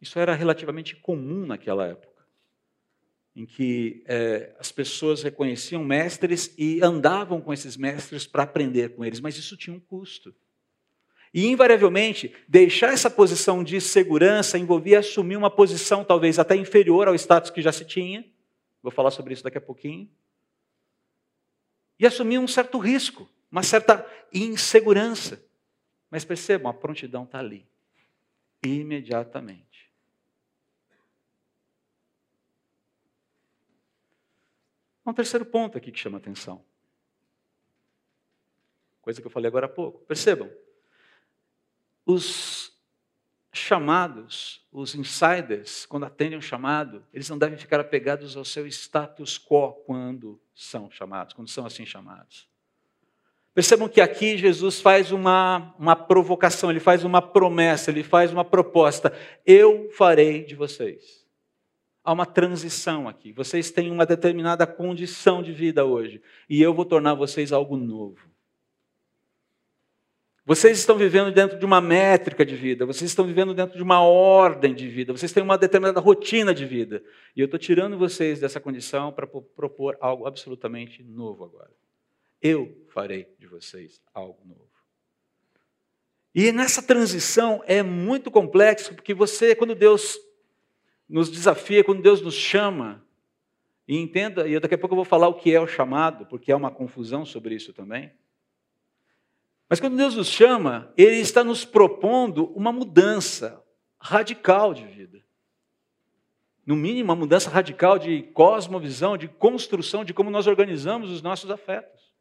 Isso 0.00 0.18
era 0.18 0.34
relativamente 0.34 0.96
comum 0.96 1.46
naquela 1.46 1.86
época, 1.86 2.22
em 3.34 3.46
que 3.46 4.02
é, 4.06 4.54
as 4.58 4.70
pessoas 4.70 5.22
reconheciam 5.22 5.84
mestres 5.84 6.54
e 6.58 6.82
andavam 6.82 7.40
com 7.40 7.52
esses 7.52 7.76
mestres 7.76 8.26
para 8.26 8.42
aprender 8.42 8.94
com 8.94 9.04
eles, 9.04 9.20
mas 9.20 9.36
isso 9.36 9.56
tinha 9.56 9.74
um 9.74 9.80
custo. 9.80 10.34
E, 11.36 11.46
invariavelmente, 11.46 12.34
deixar 12.48 12.92
essa 12.94 13.10
posição 13.10 13.62
de 13.62 13.78
segurança 13.80 14.58
envolvia 14.58 15.00
assumir 15.00 15.36
uma 15.36 15.50
posição 15.50 16.02
talvez 16.04 16.38
até 16.38 16.56
inferior 16.56 17.08
ao 17.08 17.14
status 17.14 17.50
que 17.50 17.60
já 17.60 17.72
se 17.72 17.84
tinha. 17.84 18.24
Vou 18.82 18.90
falar 18.90 19.10
sobre 19.10 19.34
isso 19.34 19.42
daqui 19.42 19.58
a 19.58 19.60
pouquinho. 19.60 20.08
E 21.98 22.06
assumir 22.06 22.38
um 22.38 22.46
certo 22.46 22.78
risco, 22.78 23.28
uma 23.50 23.62
certa 23.62 24.06
insegurança. 24.32 25.44
Mas 26.10 26.24
percebam, 26.24 26.70
a 26.70 26.74
prontidão 26.74 27.24
está 27.24 27.38
ali, 27.40 27.66
imediatamente. 28.64 29.65
Um 35.06 35.14
terceiro 35.14 35.46
ponto 35.46 35.78
aqui 35.78 35.92
que 35.92 35.98
chama 35.98 36.18
atenção. 36.18 36.64
Coisa 39.00 39.20
que 39.20 39.26
eu 39.26 39.30
falei 39.30 39.46
agora 39.46 39.66
há 39.66 39.68
pouco. 39.68 40.00
Percebam, 40.00 40.50
os 42.04 42.76
chamados, 43.52 44.66
os 44.70 44.94
insiders, 44.94 45.86
quando 45.86 46.04
atendem 46.04 46.36
um 46.36 46.42
chamado, 46.42 47.04
eles 47.12 47.28
não 47.28 47.38
devem 47.38 47.56
ficar 47.56 47.80
apegados 47.80 48.36
ao 48.36 48.44
seu 48.44 48.66
status 48.66 49.38
quo 49.38 49.72
quando 49.86 50.40
são 50.54 50.90
chamados, 50.90 51.34
quando 51.34 51.48
são 51.48 51.64
assim 51.64 51.86
chamados. 51.86 52.48
Percebam 53.54 53.88
que 53.88 54.00
aqui 54.00 54.36
Jesus 54.36 54.80
faz 54.80 55.12
uma, 55.12 55.74
uma 55.78 55.96
provocação, 55.96 56.68
ele 56.70 56.80
faz 56.80 57.04
uma 57.04 57.22
promessa, 57.22 57.90
ele 57.90 58.02
faz 58.02 58.30
uma 58.32 58.44
proposta. 58.44 59.16
Eu 59.46 59.88
farei 59.92 60.44
de 60.44 60.54
vocês. 60.54 61.25
Há 62.06 62.12
uma 62.12 62.24
transição 62.24 63.08
aqui. 63.08 63.32
Vocês 63.32 63.68
têm 63.72 63.90
uma 63.90 64.06
determinada 64.06 64.64
condição 64.64 65.42
de 65.42 65.52
vida 65.52 65.84
hoje, 65.84 66.22
e 66.48 66.62
eu 66.62 66.72
vou 66.72 66.84
tornar 66.84 67.14
vocês 67.14 67.52
algo 67.52 67.76
novo. 67.76 68.20
Vocês 70.44 70.78
estão 70.78 70.96
vivendo 70.96 71.32
dentro 71.32 71.58
de 71.58 71.64
uma 71.64 71.80
métrica 71.80 72.46
de 72.46 72.54
vida, 72.54 72.86
vocês 72.86 73.10
estão 73.10 73.26
vivendo 73.26 73.52
dentro 73.52 73.76
de 73.76 73.82
uma 73.82 74.00
ordem 74.00 74.72
de 74.72 74.86
vida, 74.86 75.12
vocês 75.12 75.32
têm 75.32 75.42
uma 75.42 75.58
determinada 75.58 75.98
rotina 75.98 76.54
de 76.54 76.64
vida. 76.64 77.02
E 77.34 77.40
eu 77.40 77.46
estou 77.46 77.58
tirando 77.58 77.98
vocês 77.98 78.38
dessa 78.38 78.60
condição 78.60 79.12
para 79.12 79.26
propor 79.26 79.98
algo 80.00 80.28
absolutamente 80.28 81.02
novo 81.02 81.42
agora. 81.42 81.72
Eu 82.40 82.86
farei 82.94 83.26
de 83.36 83.48
vocês 83.48 84.00
algo 84.14 84.38
novo. 84.46 84.70
E 86.32 86.52
nessa 86.52 86.80
transição 86.80 87.64
é 87.66 87.82
muito 87.82 88.30
complexo, 88.30 88.94
porque 88.94 89.12
você, 89.12 89.56
quando 89.56 89.74
Deus 89.74 90.16
nos 91.08 91.30
desafia, 91.30 91.84
quando 91.84 92.02
Deus 92.02 92.20
nos 92.20 92.34
chama, 92.34 93.04
e 93.86 93.96
entenda, 93.96 94.48
e 94.48 94.58
daqui 94.58 94.74
a 94.74 94.78
pouco 94.78 94.94
eu 94.94 94.96
vou 94.96 95.04
falar 95.04 95.28
o 95.28 95.34
que 95.34 95.54
é 95.54 95.60
o 95.60 95.66
chamado, 95.66 96.26
porque 96.26 96.50
há 96.50 96.56
uma 96.56 96.70
confusão 96.70 97.24
sobre 97.24 97.54
isso 97.54 97.72
também. 97.72 98.12
Mas 99.68 99.80
quando 99.80 99.96
Deus 99.96 100.16
nos 100.16 100.28
chama, 100.28 100.92
Ele 100.96 101.16
está 101.16 101.42
nos 101.42 101.64
propondo 101.64 102.46
uma 102.54 102.72
mudança 102.72 103.64
radical 103.98 104.74
de 104.74 104.86
vida. 104.86 105.24
No 106.64 106.74
mínimo, 106.74 107.04
uma 107.04 107.16
mudança 107.16 107.48
radical 107.48 107.98
de 107.98 108.22
cosmovisão, 108.22 109.16
de 109.16 109.28
construção 109.28 110.04
de 110.04 110.12
como 110.12 110.30
nós 110.30 110.48
organizamos 110.48 111.10
os 111.10 111.22
nossos 111.22 111.48
afetos. 111.50 112.12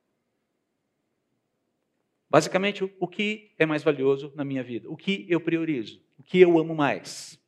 Basicamente, 2.29 2.83
o 2.99 3.07
que 3.07 3.53
é 3.57 3.65
mais 3.65 3.83
valioso 3.83 4.31
na 4.35 4.43
minha 4.43 4.63
vida? 4.63 4.89
O 4.89 4.95
que 4.95 5.25
eu 5.29 5.39
priorizo? 5.39 6.03
O 6.17 6.23
que 6.23 6.39
eu 6.39 6.59
amo 6.59 6.75
mais? 6.75 7.39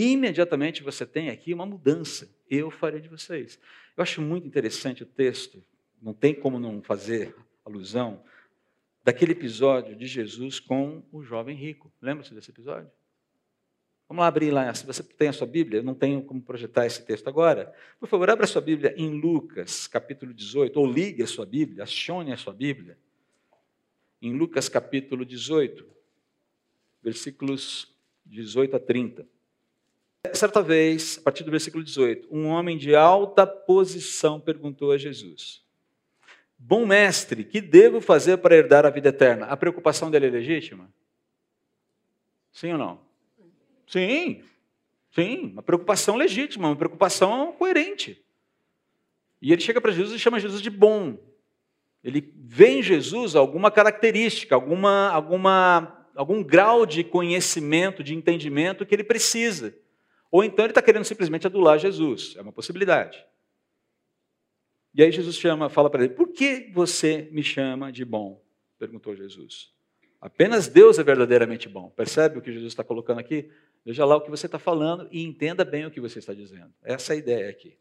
E 0.00 0.12
imediatamente 0.12 0.82
você 0.82 1.04
tem 1.04 1.28
aqui 1.28 1.52
uma 1.52 1.66
mudança. 1.66 2.34
Eu 2.48 2.70
farei 2.70 3.02
de 3.02 3.08
vocês. 3.10 3.60
Eu 3.94 4.02
acho 4.02 4.22
muito 4.22 4.46
interessante 4.46 5.02
o 5.02 5.06
texto 5.06 5.62
não 6.00 6.14
tem 6.14 6.34
como 6.34 6.58
não 6.58 6.80
fazer 6.80 7.36
alusão 7.62 8.24
daquele 9.04 9.32
episódio 9.32 9.94
de 9.94 10.06
Jesus 10.06 10.58
com 10.58 11.02
o 11.12 11.22
jovem 11.22 11.54
rico. 11.54 11.92
Lembra-se 12.00 12.32
desse 12.32 12.50
episódio? 12.50 12.90
Vamos 14.08 14.22
lá 14.22 14.28
abrir 14.28 14.50
lá. 14.50 14.72
Se 14.72 14.86
você 14.86 15.02
tem 15.02 15.28
a 15.28 15.34
sua 15.34 15.46
Bíblia, 15.46 15.80
eu 15.80 15.84
não 15.84 15.94
tenho 15.94 16.22
como 16.22 16.40
projetar 16.40 16.86
esse 16.86 17.04
texto 17.04 17.28
agora. 17.28 17.70
Por 17.98 18.08
favor, 18.08 18.30
abra 18.30 18.46
a 18.46 18.48
sua 18.48 18.62
Bíblia 18.62 18.94
em 18.96 19.20
Lucas, 19.20 19.86
capítulo 19.86 20.32
18, 20.32 20.80
ou 20.80 20.90
ligue 20.90 21.22
a 21.22 21.26
sua 21.26 21.44
Bíblia, 21.44 21.84
acione 21.84 22.32
a 22.32 22.38
sua 22.38 22.54
Bíblia. 22.54 22.96
Em 24.22 24.32
Lucas, 24.32 24.66
capítulo 24.66 25.26
18, 25.26 25.86
versículos 27.02 27.94
18 28.24 28.76
a 28.76 28.80
30. 28.80 29.39
Certa 30.34 30.62
vez, 30.62 31.16
a 31.18 31.22
partir 31.22 31.44
do 31.44 31.50
versículo 31.50 31.82
18, 31.82 32.28
um 32.30 32.46
homem 32.46 32.76
de 32.76 32.94
alta 32.94 33.46
posição 33.46 34.38
perguntou 34.38 34.92
a 34.92 34.98
Jesus: 34.98 35.64
Bom 36.58 36.84
mestre, 36.84 37.42
que 37.42 37.58
devo 37.58 38.02
fazer 38.02 38.36
para 38.36 38.54
herdar 38.54 38.84
a 38.84 38.90
vida 38.90 39.08
eterna? 39.08 39.46
A 39.46 39.56
preocupação 39.56 40.10
dele 40.10 40.26
é 40.26 40.30
legítima? 40.30 40.92
Sim 42.52 42.72
ou 42.72 42.78
não? 42.78 43.00
Sim, 43.86 44.42
sim, 45.14 45.52
uma 45.52 45.62
preocupação 45.62 46.16
legítima, 46.16 46.68
uma 46.68 46.76
preocupação 46.76 47.52
coerente. 47.52 48.22
E 49.40 49.52
ele 49.52 49.62
chega 49.62 49.80
para 49.80 49.90
Jesus 49.90 50.14
e 50.14 50.18
chama 50.18 50.38
Jesus 50.38 50.60
de 50.60 50.68
bom. 50.68 51.18
Ele 52.04 52.32
vê 52.36 52.68
em 52.68 52.82
Jesus 52.82 53.34
alguma 53.34 53.70
característica, 53.70 54.54
alguma, 54.54 55.08
alguma, 55.08 56.06
algum 56.14 56.42
grau 56.42 56.84
de 56.84 57.02
conhecimento, 57.02 58.04
de 58.04 58.14
entendimento 58.14 58.84
que 58.84 58.94
ele 58.94 59.04
precisa. 59.04 59.74
Ou 60.30 60.44
então 60.44 60.64
ele 60.64 60.70
está 60.70 60.82
querendo 60.82 61.04
simplesmente 61.04 61.46
adular 61.46 61.78
Jesus. 61.78 62.34
É 62.36 62.42
uma 62.42 62.52
possibilidade. 62.52 63.24
E 64.94 65.02
aí 65.02 65.10
Jesus 65.10 65.36
chama, 65.36 65.68
fala 65.68 65.90
para 65.90 66.04
ele: 66.04 66.14
Por 66.14 66.28
que 66.28 66.70
você 66.72 67.28
me 67.32 67.42
chama 67.42 67.90
de 67.92 68.04
bom? 68.04 68.42
perguntou 68.78 69.14
Jesus. 69.14 69.72
Apenas 70.20 70.68
Deus 70.68 70.98
é 70.98 71.02
verdadeiramente 71.02 71.68
bom. 71.68 71.90
Percebe 71.90 72.38
o 72.38 72.42
que 72.42 72.52
Jesus 72.52 72.72
está 72.72 72.84
colocando 72.84 73.18
aqui? 73.18 73.50
Veja 73.84 74.04
lá 74.04 74.16
o 74.16 74.20
que 74.20 74.30
você 74.30 74.46
está 74.46 74.58
falando 74.58 75.08
e 75.10 75.22
entenda 75.22 75.64
bem 75.64 75.86
o 75.86 75.90
que 75.90 76.00
você 76.00 76.18
está 76.18 76.34
dizendo. 76.34 76.72
Essa 76.82 77.14
é 77.14 77.16
a 77.16 77.18
ideia 77.18 77.50
aqui. 77.50 77.78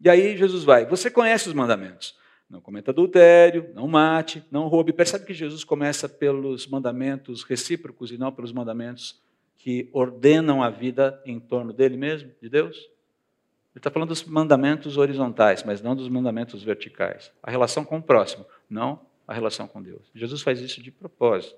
E 0.00 0.08
aí 0.08 0.36
Jesus 0.36 0.64
vai: 0.64 0.84
Você 0.86 1.10
conhece 1.10 1.48
os 1.48 1.54
mandamentos? 1.54 2.18
Não 2.48 2.60
cometa 2.60 2.90
adultério, 2.90 3.70
não 3.74 3.88
mate, 3.88 4.44
não 4.50 4.68
roube. 4.68 4.92
Percebe 4.92 5.24
que 5.24 5.34
Jesus 5.34 5.64
começa 5.64 6.08
pelos 6.08 6.66
mandamentos 6.66 7.42
recíprocos 7.42 8.10
e 8.10 8.18
não 8.18 8.32
pelos 8.32 8.52
mandamentos 8.52 9.22
que 9.64 9.88
ordenam 9.94 10.62
a 10.62 10.68
vida 10.68 11.22
em 11.24 11.40
torno 11.40 11.72
dele 11.72 11.96
mesmo, 11.96 12.30
de 12.38 12.50
Deus? 12.50 12.76
Ele 12.76 13.78
está 13.78 13.90
falando 13.90 14.10
dos 14.10 14.22
mandamentos 14.22 14.98
horizontais, 14.98 15.62
mas 15.62 15.80
não 15.80 15.96
dos 15.96 16.06
mandamentos 16.06 16.62
verticais. 16.62 17.32
A 17.42 17.50
relação 17.50 17.82
com 17.82 17.96
o 17.96 18.02
próximo, 18.02 18.44
não 18.68 19.00
a 19.26 19.32
relação 19.32 19.66
com 19.66 19.82
Deus. 19.82 20.02
Jesus 20.14 20.42
faz 20.42 20.60
isso 20.60 20.82
de 20.82 20.90
propósito. 20.90 21.56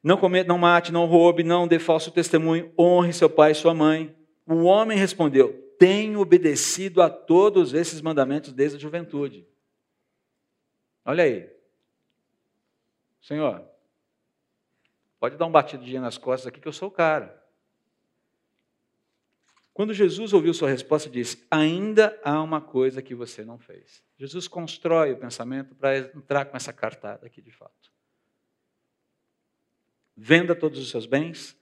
Não 0.00 0.16
cometa, 0.16 0.46
não 0.46 0.58
mate, 0.58 0.92
não 0.92 1.06
roube, 1.06 1.42
não 1.42 1.66
dê 1.66 1.80
falso 1.80 2.12
testemunho, 2.12 2.72
honre 2.78 3.12
seu 3.12 3.28
pai 3.28 3.50
e 3.50 3.56
sua 3.56 3.74
mãe. 3.74 4.14
O 4.46 4.62
homem 4.62 4.96
respondeu: 4.96 5.52
Tenho 5.76 6.20
obedecido 6.20 7.02
a 7.02 7.10
todos 7.10 7.74
esses 7.74 8.00
mandamentos 8.00 8.52
desde 8.52 8.76
a 8.76 8.80
juventude. 8.80 9.44
Olha 11.04 11.24
aí. 11.24 11.50
Senhor, 13.20 13.68
pode 15.18 15.36
dar 15.36 15.46
um 15.46 15.52
batidinho 15.52 16.00
nas 16.00 16.18
costas 16.18 16.48
aqui 16.48 16.60
que 16.60 16.68
eu 16.68 16.72
sou 16.72 16.88
o 16.88 16.92
cara. 16.92 17.38
Quando 19.78 19.94
Jesus 19.94 20.32
ouviu 20.32 20.52
sua 20.52 20.68
resposta, 20.68 21.08
disse: 21.08 21.46
Ainda 21.50 22.20
há 22.24 22.42
uma 22.42 22.60
coisa 22.60 23.00
que 23.00 23.14
você 23.14 23.44
não 23.44 23.58
fez. 23.58 24.02
Jesus 24.16 24.48
constrói 24.48 25.12
o 25.12 25.16
pensamento 25.16 25.74
para 25.74 25.98
entrar 25.98 26.46
com 26.46 26.56
essa 26.56 26.72
cartada 26.72 27.26
aqui 27.26 27.40
de 27.40 27.52
fato. 27.52 27.92
Venda 30.16 30.56
todos 30.56 30.80
os 30.80 30.90
seus 30.90 31.06
bens 31.06 31.56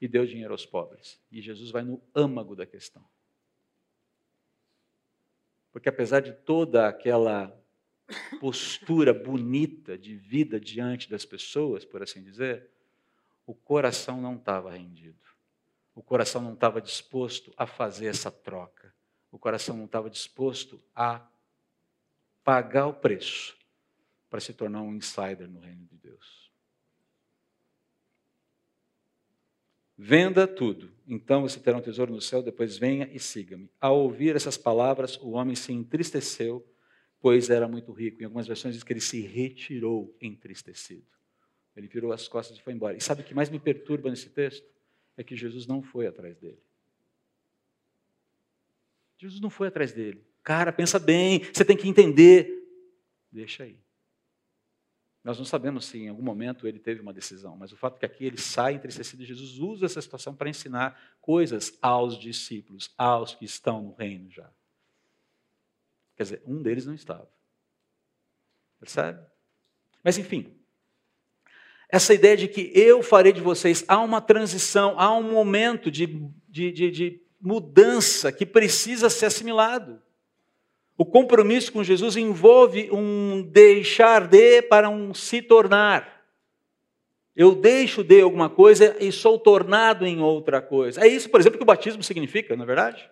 e 0.00 0.08
dê 0.08 0.18
o 0.18 0.26
dinheiro 0.26 0.52
aos 0.52 0.66
pobres. 0.66 1.20
E 1.30 1.40
Jesus 1.40 1.70
vai 1.70 1.82
no 1.82 2.02
âmago 2.12 2.56
da 2.56 2.66
questão. 2.66 3.04
Porque 5.70 5.88
apesar 5.88 6.18
de 6.18 6.32
toda 6.32 6.88
aquela 6.88 7.56
postura 8.40 9.14
bonita 9.14 9.96
de 9.96 10.16
vida 10.16 10.58
diante 10.58 11.08
das 11.08 11.24
pessoas, 11.24 11.84
por 11.84 12.02
assim 12.02 12.20
dizer, 12.20 12.68
o 13.50 13.54
coração 13.54 14.20
não 14.20 14.36
estava 14.36 14.70
rendido. 14.70 15.18
O 15.92 16.04
coração 16.04 16.40
não 16.40 16.54
estava 16.54 16.80
disposto 16.80 17.52
a 17.56 17.66
fazer 17.66 18.06
essa 18.06 18.30
troca. 18.30 18.94
O 19.28 19.40
coração 19.40 19.76
não 19.76 19.86
estava 19.86 20.08
disposto 20.08 20.80
a 20.94 21.28
pagar 22.44 22.86
o 22.86 22.94
preço 22.94 23.58
para 24.28 24.38
se 24.38 24.52
tornar 24.52 24.82
um 24.82 24.94
insider 24.94 25.48
no 25.48 25.58
reino 25.58 25.84
de 25.84 25.96
Deus. 25.96 26.52
Venda 29.98 30.46
tudo, 30.46 30.92
então 31.04 31.42
você 31.42 31.58
terá 31.58 31.76
um 31.76 31.82
tesouro 31.82 32.12
no 32.14 32.20
céu, 32.20 32.44
depois 32.44 32.78
venha 32.78 33.10
e 33.12 33.18
siga-me. 33.18 33.68
Ao 33.80 33.98
ouvir 33.98 34.36
essas 34.36 34.56
palavras, 34.56 35.16
o 35.16 35.30
homem 35.30 35.56
se 35.56 35.72
entristeceu, 35.72 36.64
pois 37.20 37.50
era 37.50 37.66
muito 37.66 37.90
rico. 37.90 38.22
Em 38.22 38.26
algumas 38.26 38.46
versões 38.46 38.76
diz 38.76 38.84
que 38.84 38.92
ele 38.92 39.00
se 39.00 39.20
retirou 39.22 40.16
entristecido. 40.20 41.19
Ele 41.80 41.88
virou 41.88 42.12
as 42.12 42.28
costas 42.28 42.56
e 42.56 42.62
foi 42.62 42.72
embora. 42.72 42.96
E 42.96 43.00
sabe 43.00 43.22
o 43.22 43.24
que 43.24 43.34
mais 43.34 43.48
me 43.48 43.58
perturba 43.58 44.08
nesse 44.10 44.30
texto? 44.30 44.66
é 45.20 45.24
que 45.24 45.36
Jesus 45.36 45.66
não 45.66 45.82
foi 45.82 46.06
atrás 46.06 46.36
dele. 46.38 46.58
Jesus 49.18 49.40
não 49.40 49.50
foi 49.50 49.68
atrás 49.68 49.92
dele. 49.92 50.24
Cara, 50.42 50.72
pensa 50.72 50.98
bem, 50.98 51.40
você 51.52 51.62
tem 51.62 51.76
que 51.76 51.86
entender. 51.86 52.66
Deixa 53.30 53.64
aí. 53.64 53.78
Nós 55.22 55.36
não 55.36 55.44
sabemos 55.44 55.84
se 55.84 55.98
em 55.98 56.08
algum 56.08 56.22
momento 56.22 56.66
ele 56.66 56.78
teve 56.78 57.02
uma 57.02 57.12
decisão, 57.12 57.54
mas 57.54 57.70
o 57.70 57.76
fato 57.76 57.96
é 57.96 57.98
que 57.98 58.06
aqui 58.06 58.24
ele 58.24 58.38
sai 58.38 58.74
entristecido, 58.74 59.22
Jesus 59.22 59.58
usa 59.58 59.84
essa 59.84 60.00
situação 60.00 60.34
para 60.34 60.48
ensinar 60.48 60.98
coisas 61.20 61.78
aos 61.82 62.18
discípulos, 62.18 62.94
aos 62.96 63.34
que 63.34 63.44
estão 63.44 63.82
no 63.82 63.92
reino 63.92 64.30
já. 64.30 64.50
Quer 66.16 66.22
dizer, 66.22 66.42
um 66.46 66.62
deles 66.62 66.86
não 66.86 66.94
estava. 66.94 67.30
Percebe? 68.78 69.22
Mas 70.02 70.16
enfim, 70.16 70.58
essa 71.92 72.14
ideia 72.14 72.36
de 72.36 72.48
que 72.48 72.72
eu 72.74 73.02
farei 73.02 73.32
de 73.32 73.40
vocês, 73.40 73.84
há 73.88 74.00
uma 74.00 74.20
transição, 74.20 74.94
há 74.98 75.12
um 75.12 75.22
momento 75.22 75.90
de, 75.90 76.06
de, 76.48 76.70
de, 76.70 76.90
de 76.90 77.20
mudança 77.40 78.30
que 78.30 78.46
precisa 78.46 79.10
ser 79.10 79.26
assimilado. 79.26 80.00
O 80.96 81.04
compromisso 81.04 81.72
com 81.72 81.82
Jesus 81.82 82.16
envolve 82.16 82.90
um 82.92 83.42
deixar 83.42 84.26
de 84.26 84.62
para 84.62 84.90
um 84.90 85.14
se 85.14 85.40
tornar. 85.40 86.20
Eu 87.34 87.54
deixo 87.54 88.04
de 88.04 88.20
alguma 88.20 88.50
coisa 88.50 88.96
e 89.00 89.10
sou 89.10 89.38
tornado 89.38 90.06
em 90.06 90.20
outra 90.20 90.60
coisa. 90.60 91.00
É 91.00 91.08
isso, 91.08 91.30
por 91.30 91.40
exemplo, 91.40 91.58
que 91.58 91.62
o 91.62 91.66
batismo 91.66 92.02
significa, 92.02 92.54
não 92.54 92.64
é 92.64 92.66
verdade? 92.66 93.10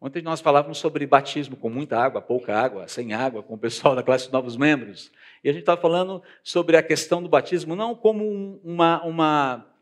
Ontem 0.00 0.22
nós 0.22 0.40
falávamos 0.40 0.78
sobre 0.78 1.06
batismo 1.06 1.56
com 1.56 1.68
muita 1.68 1.98
água, 1.98 2.20
pouca 2.20 2.56
água, 2.56 2.86
sem 2.86 3.12
água, 3.12 3.42
com 3.42 3.54
o 3.54 3.58
pessoal 3.58 3.96
da 3.96 4.04
classe 4.04 4.26
de 4.26 4.32
novos 4.32 4.56
membros. 4.56 5.10
E 5.46 5.48
a 5.48 5.52
gente 5.52 5.62
estava 5.62 5.80
falando 5.80 6.20
sobre 6.42 6.76
a 6.76 6.82
questão 6.82 7.22
do 7.22 7.28
batismo 7.28 7.76
não 7.76 7.94
como 7.94 8.58
uma, 8.64 9.00
uma 9.04 9.72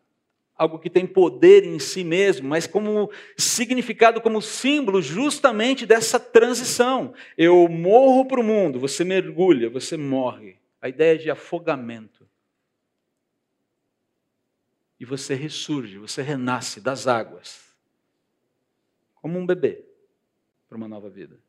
algo 0.54 0.78
que 0.78 0.90
tem 0.90 1.06
poder 1.06 1.64
em 1.64 1.78
si 1.78 2.04
mesmo, 2.04 2.46
mas 2.46 2.66
como 2.66 3.10
significado, 3.34 4.20
como 4.20 4.42
símbolo 4.42 5.00
justamente 5.00 5.86
dessa 5.86 6.20
transição. 6.20 7.14
Eu 7.34 7.66
morro 7.66 8.26
para 8.26 8.40
o 8.40 8.44
mundo, 8.44 8.78
você 8.78 9.04
mergulha, 9.04 9.70
você 9.70 9.96
morre. 9.96 10.58
A 10.82 10.88
ideia 10.90 11.16
de 11.16 11.30
afogamento. 11.30 12.28
E 15.00 15.06
você 15.06 15.34
ressurge, 15.34 15.96
você 15.96 16.20
renasce 16.20 16.78
das 16.78 17.06
águas, 17.06 17.74
como 19.14 19.38
um 19.38 19.46
bebê, 19.46 19.82
para 20.68 20.76
uma 20.76 20.86
nova 20.86 21.08
vida. 21.08 21.40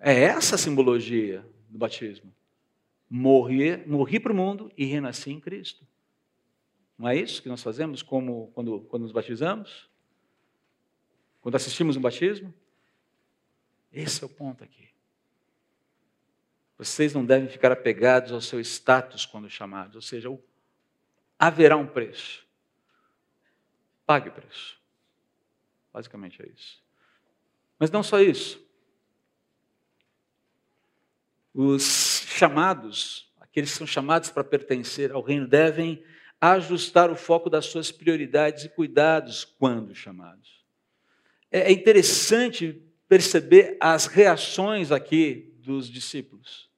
É 0.00 0.24
essa 0.24 0.56
a 0.56 0.58
simbologia 0.58 1.46
do 1.68 1.78
batismo. 1.78 2.34
Morri, 3.08 3.76
morri 3.86 4.18
para 4.18 4.32
o 4.32 4.36
mundo 4.36 4.70
e 4.76 4.84
renasci 4.84 5.30
em 5.30 5.40
Cristo. 5.40 5.86
Não 6.98 7.08
é 7.08 7.16
isso 7.16 7.42
que 7.42 7.48
nós 7.48 7.62
fazemos 7.62 8.02
como 8.02 8.50
quando, 8.54 8.80
quando 8.82 9.02
nos 9.02 9.12
batizamos? 9.12 9.88
Quando 11.40 11.54
assistimos 11.54 11.96
um 11.96 12.00
batismo? 12.00 12.52
Esse 13.92 14.22
é 14.22 14.26
o 14.26 14.30
ponto 14.30 14.64
aqui. 14.64 14.88
Vocês 16.78 17.14
não 17.14 17.24
devem 17.24 17.48
ficar 17.48 17.72
apegados 17.72 18.32
ao 18.32 18.40
seu 18.40 18.60
status 18.60 19.24
quando 19.24 19.48
chamados, 19.48 19.96
ou 19.96 20.02
seja, 20.02 20.28
haverá 21.38 21.76
um 21.76 21.86
preço. 21.86 22.46
Pague 24.04 24.28
o 24.28 24.32
preço. 24.32 24.78
Basicamente 25.92 26.42
é 26.42 26.48
isso. 26.48 26.82
Mas 27.78 27.90
não 27.90 28.02
só 28.02 28.20
isso. 28.20 28.65
Os 31.58 32.26
chamados, 32.28 33.32
aqueles 33.40 33.70
que 33.72 33.78
são 33.78 33.86
chamados 33.86 34.28
para 34.28 34.44
pertencer 34.44 35.10
ao 35.10 35.22
reino, 35.22 35.48
devem 35.48 36.04
ajustar 36.38 37.10
o 37.10 37.16
foco 37.16 37.48
das 37.48 37.64
suas 37.64 37.90
prioridades 37.90 38.64
e 38.64 38.68
cuidados 38.68 39.42
quando 39.42 39.94
chamados. 39.94 40.62
É, 41.50 41.60
é 41.60 41.72
interessante 41.72 42.86
perceber 43.08 43.78
as 43.80 44.04
reações 44.04 44.92
aqui 44.92 45.54
dos 45.60 45.88
discípulos. 45.88 46.68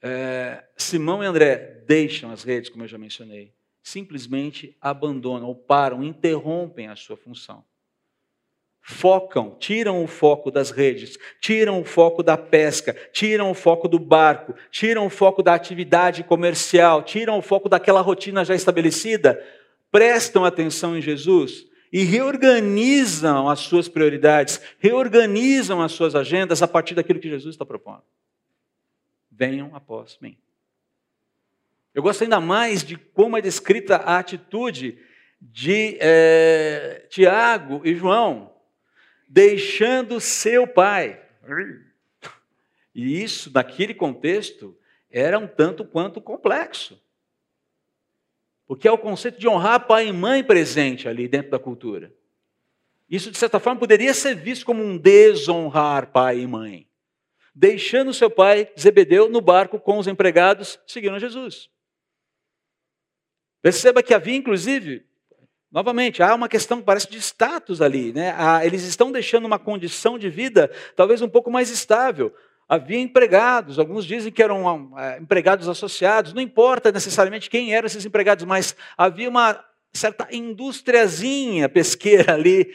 É, 0.00 0.66
Simão 0.74 1.22
e 1.22 1.26
André 1.26 1.84
deixam 1.86 2.30
as 2.30 2.44
redes, 2.44 2.70
como 2.70 2.84
eu 2.84 2.88
já 2.88 2.96
mencionei, 2.96 3.52
simplesmente 3.82 4.74
abandonam 4.80 5.48
ou 5.48 5.54
param, 5.54 6.02
interrompem 6.02 6.88
a 6.88 6.96
sua 6.96 7.18
função 7.18 7.62
focam, 8.82 9.56
tiram 9.58 10.02
o 10.02 10.06
foco 10.06 10.50
das 10.50 10.70
redes, 10.70 11.18
tiram 11.40 11.80
o 11.80 11.84
foco 11.84 12.22
da 12.22 12.36
pesca, 12.36 12.96
tiram 13.12 13.50
o 13.50 13.54
foco 13.54 13.86
do 13.88 13.98
barco, 13.98 14.54
tiram 14.70 15.06
o 15.06 15.10
foco 15.10 15.42
da 15.42 15.54
atividade 15.54 16.24
comercial, 16.24 17.02
tiram 17.02 17.38
o 17.38 17.42
foco 17.42 17.68
daquela 17.68 18.00
rotina 18.00 18.44
já 18.44 18.54
estabelecida, 18.54 19.42
prestam 19.90 20.44
atenção 20.44 20.96
em 20.96 21.02
Jesus 21.02 21.66
e 21.92 22.04
reorganizam 22.04 23.48
as 23.48 23.60
suas 23.60 23.88
prioridades, 23.88 24.60
reorganizam 24.78 25.82
as 25.82 25.92
suas 25.92 26.14
agendas 26.14 26.62
a 26.62 26.68
partir 26.68 26.94
daquilo 26.94 27.20
que 27.20 27.28
Jesus 27.28 27.54
está 27.54 27.66
propondo. 27.66 28.02
Venham 29.30 29.74
após 29.74 30.18
mim. 30.20 30.36
Eu 31.94 32.02
gosto 32.02 32.22
ainda 32.22 32.40
mais 32.40 32.84
de 32.84 32.96
como 32.96 33.36
é 33.36 33.40
descrita 33.40 33.96
a 33.96 34.18
atitude 34.18 34.98
de 35.40 35.96
é, 36.00 37.06
Tiago 37.08 37.80
e 37.84 37.94
João 37.94 38.49
deixando 39.30 40.20
seu 40.20 40.66
pai. 40.66 41.22
E 42.92 43.22
isso, 43.22 43.48
naquele 43.54 43.94
contexto, 43.94 44.76
era 45.08 45.38
um 45.38 45.46
tanto 45.46 45.84
quanto 45.84 46.20
complexo. 46.20 47.00
Porque 48.66 48.88
é 48.88 48.92
o 48.92 48.98
conceito 48.98 49.38
de 49.38 49.46
honrar 49.46 49.86
pai 49.86 50.08
e 50.08 50.12
mãe 50.12 50.42
presente 50.42 51.08
ali 51.08 51.28
dentro 51.28 51.52
da 51.52 51.60
cultura. 51.60 52.12
Isso, 53.08 53.30
de 53.30 53.38
certa 53.38 53.60
forma, 53.60 53.78
poderia 53.78 54.12
ser 54.12 54.34
visto 54.34 54.66
como 54.66 54.82
um 54.82 54.98
desonrar 54.98 56.08
pai 56.08 56.40
e 56.40 56.46
mãe. 56.46 56.88
Deixando 57.54 58.12
seu 58.12 58.30
pai, 58.30 58.72
Zebedeu, 58.78 59.28
no 59.28 59.40
barco 59.40 59.78
com 59.78 59.98
os 59.98 60.08
empregados, 60.08 60.78
seguindo 60.86 61.18
Jesus. 61.18 61.70
Perceba 63.62 64.02
que 64.02 64.14
havia, 64.14 64.36
inclusive, 64.36 65.04
Novamente, 65.70 66.22
há 66.22 66.34
uma 66.34 66.48
questão 66.48 66.78
que 66.78 66.84
parece 66.84 67.08
de 67.08 67.18
status 67.18 67.80
ali. 67.80 68.12
Né? 68.12 68.34
eles 68.64 68.82
estão 68.82 69.12
deixando 69.12 69.44
uma 69.44 69.58
condição 69.58 70.18
de 70.18 70.28
vida 70.28 70.70
talvez 70.96 71.22
um 71.22 71.28
pouco 71.28 71.50
mais 71.50 71.70
estável. 71.70 72.34
Havia 72.68 72.98
empregados, 72.98 73.78
alguns 73.78 74.04
dizem 74.04 74.32
que 74.32 74.42
eram 74.42 74.96
é, 74.96 75.18
empregados 75.18 75.68
associados, 75.68 76.32
não 76.32 76.40
importa 76.40 76.92
necessariamente 76.92 77.50
quem 77.50 77.74
eram 77.74 77.86
esses 77.86 78.04
empregados, 78.04 78.44
mas 78.44 78.76
havia 78.96 79.28
uma 79.28 79.64
certa 79.92 80.28
indústriazinha 80.30 81.68
pesqueira 81.68 82.34
ali, 82.34 82.72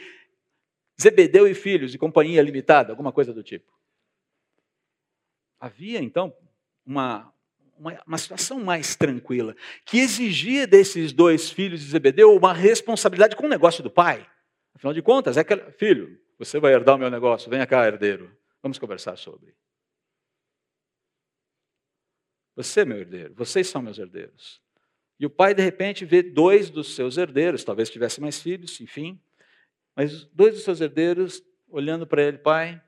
Zebedeu 1.00 1.46
e 1.46 1.54
Filhos, 1.54 1.94
e 1.94 1.98
Companhia 1.98 2.42
Limitada, 2.42 2.92
alguma 2.92 3.10
coisa 3.10 3.32
do 3.32 3.42
tipo. 3.42 3.72
Havia, 5.58 6.02
então, 6.02 6.34
uma, 6.84 7.32
uma, 7.78 8.02
uma 8.06 8.18
situação 8.18 8.60
mais 8.60 8.96
tranquila, 8.96 9.54
que 9.84 9.98
exigia 9.98 10.66
desses 10.66 11.12
dois 11.12 11.50
filhos 11.50 11.80
de 11.80 11.90
Zebedeu 11.90 12.34
uma 12.34 12.52
responsabilidade 12.52 13.36
com 13.36 13.46
o 13.46 13.48
negócio 13.48 13.82
do 13.82 13.90
pai. 13.90 14.28
Afinal 14.74 14.92
de 14.92 15.02
contas, 15.02 15.36
é 15.36 15.44
que, 15.44 15.56
filho, 15.72 16.20
você 16.38 16.58
vai 16.58 16.72
herdar 16.72 16.96
o 16.96 16.98
meu 16.98 17.10
negócio, 17.10 17.50
venha 17.50 17.66
cá, 17.66 17.86
herdeiro, 17.86 18.36
vamos 18.62 18.78
conversar 18.78 19.16
sobre. 19.16 19.54
Você 22.54 22.80
é 22.80 22.84
meu 22.84 22.98
herdeiro, 22.98 23.34
vocês 23.34 23.66
são 23.66 23.82
meus 23.82 23.98
herdeiros. 23.98 24.60
E 25.18 25.24
o 25.24 25.30
pai, 25.30 25.54
de 25.54 25.62
repente, 25.62 26.04
vê 26.04 26.22
dois 26.22 26.68
dos 26.68 26.94
seus 26.94 27.16
herdeiros, 27.16 27.64
talvez 27.64 27.90
tivesse 27.90 28.20
mais 28.20 28.40
filhos, 28.40 28.80
enfim, 28.80 29.20
mas 29.94 30.24
dois 30.26 30.54
dos 30.54 30.62
seus 30.62 30.80
herdeiros 30.80 31.42
olhando 31.68 32.06
para 32.06 32.22
ele, 32.22 32.38
pai, 32.38 32.82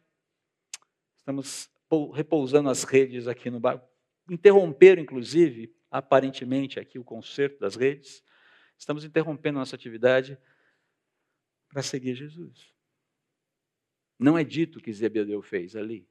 estamos 1.16 1.70
repousando 2.12 2.68
as 2.68 2.84
redes 2.84 3.26
aqui 3.26 3.50
no 3.50 3.58
barco 3.58 3.88
interromperam, 4.28 5.02
inclusive, 5.02 5.74
aparentemente 5.90 6.78
aqui 6.78 6.98
o 6.98 7.04
conserto 7.04 7.58
das 7.58 7.74
redes. 7.74 8.22
Estamos 8.76 9.04
interrompendo 9.04 9.58
nossa 9.58 9.76
atividade 9.76 10.38
para 11.68 11.82
seguir 11.82 12.14
Jesus. 12.14 12.72
Não 14.18 14.36
é 14.36 14.44
dito 14.44 14.80
que 14.80 14.92
Zebedeu 14.92 15.42
fez 15.42 15.76
ali. 15.76 16.08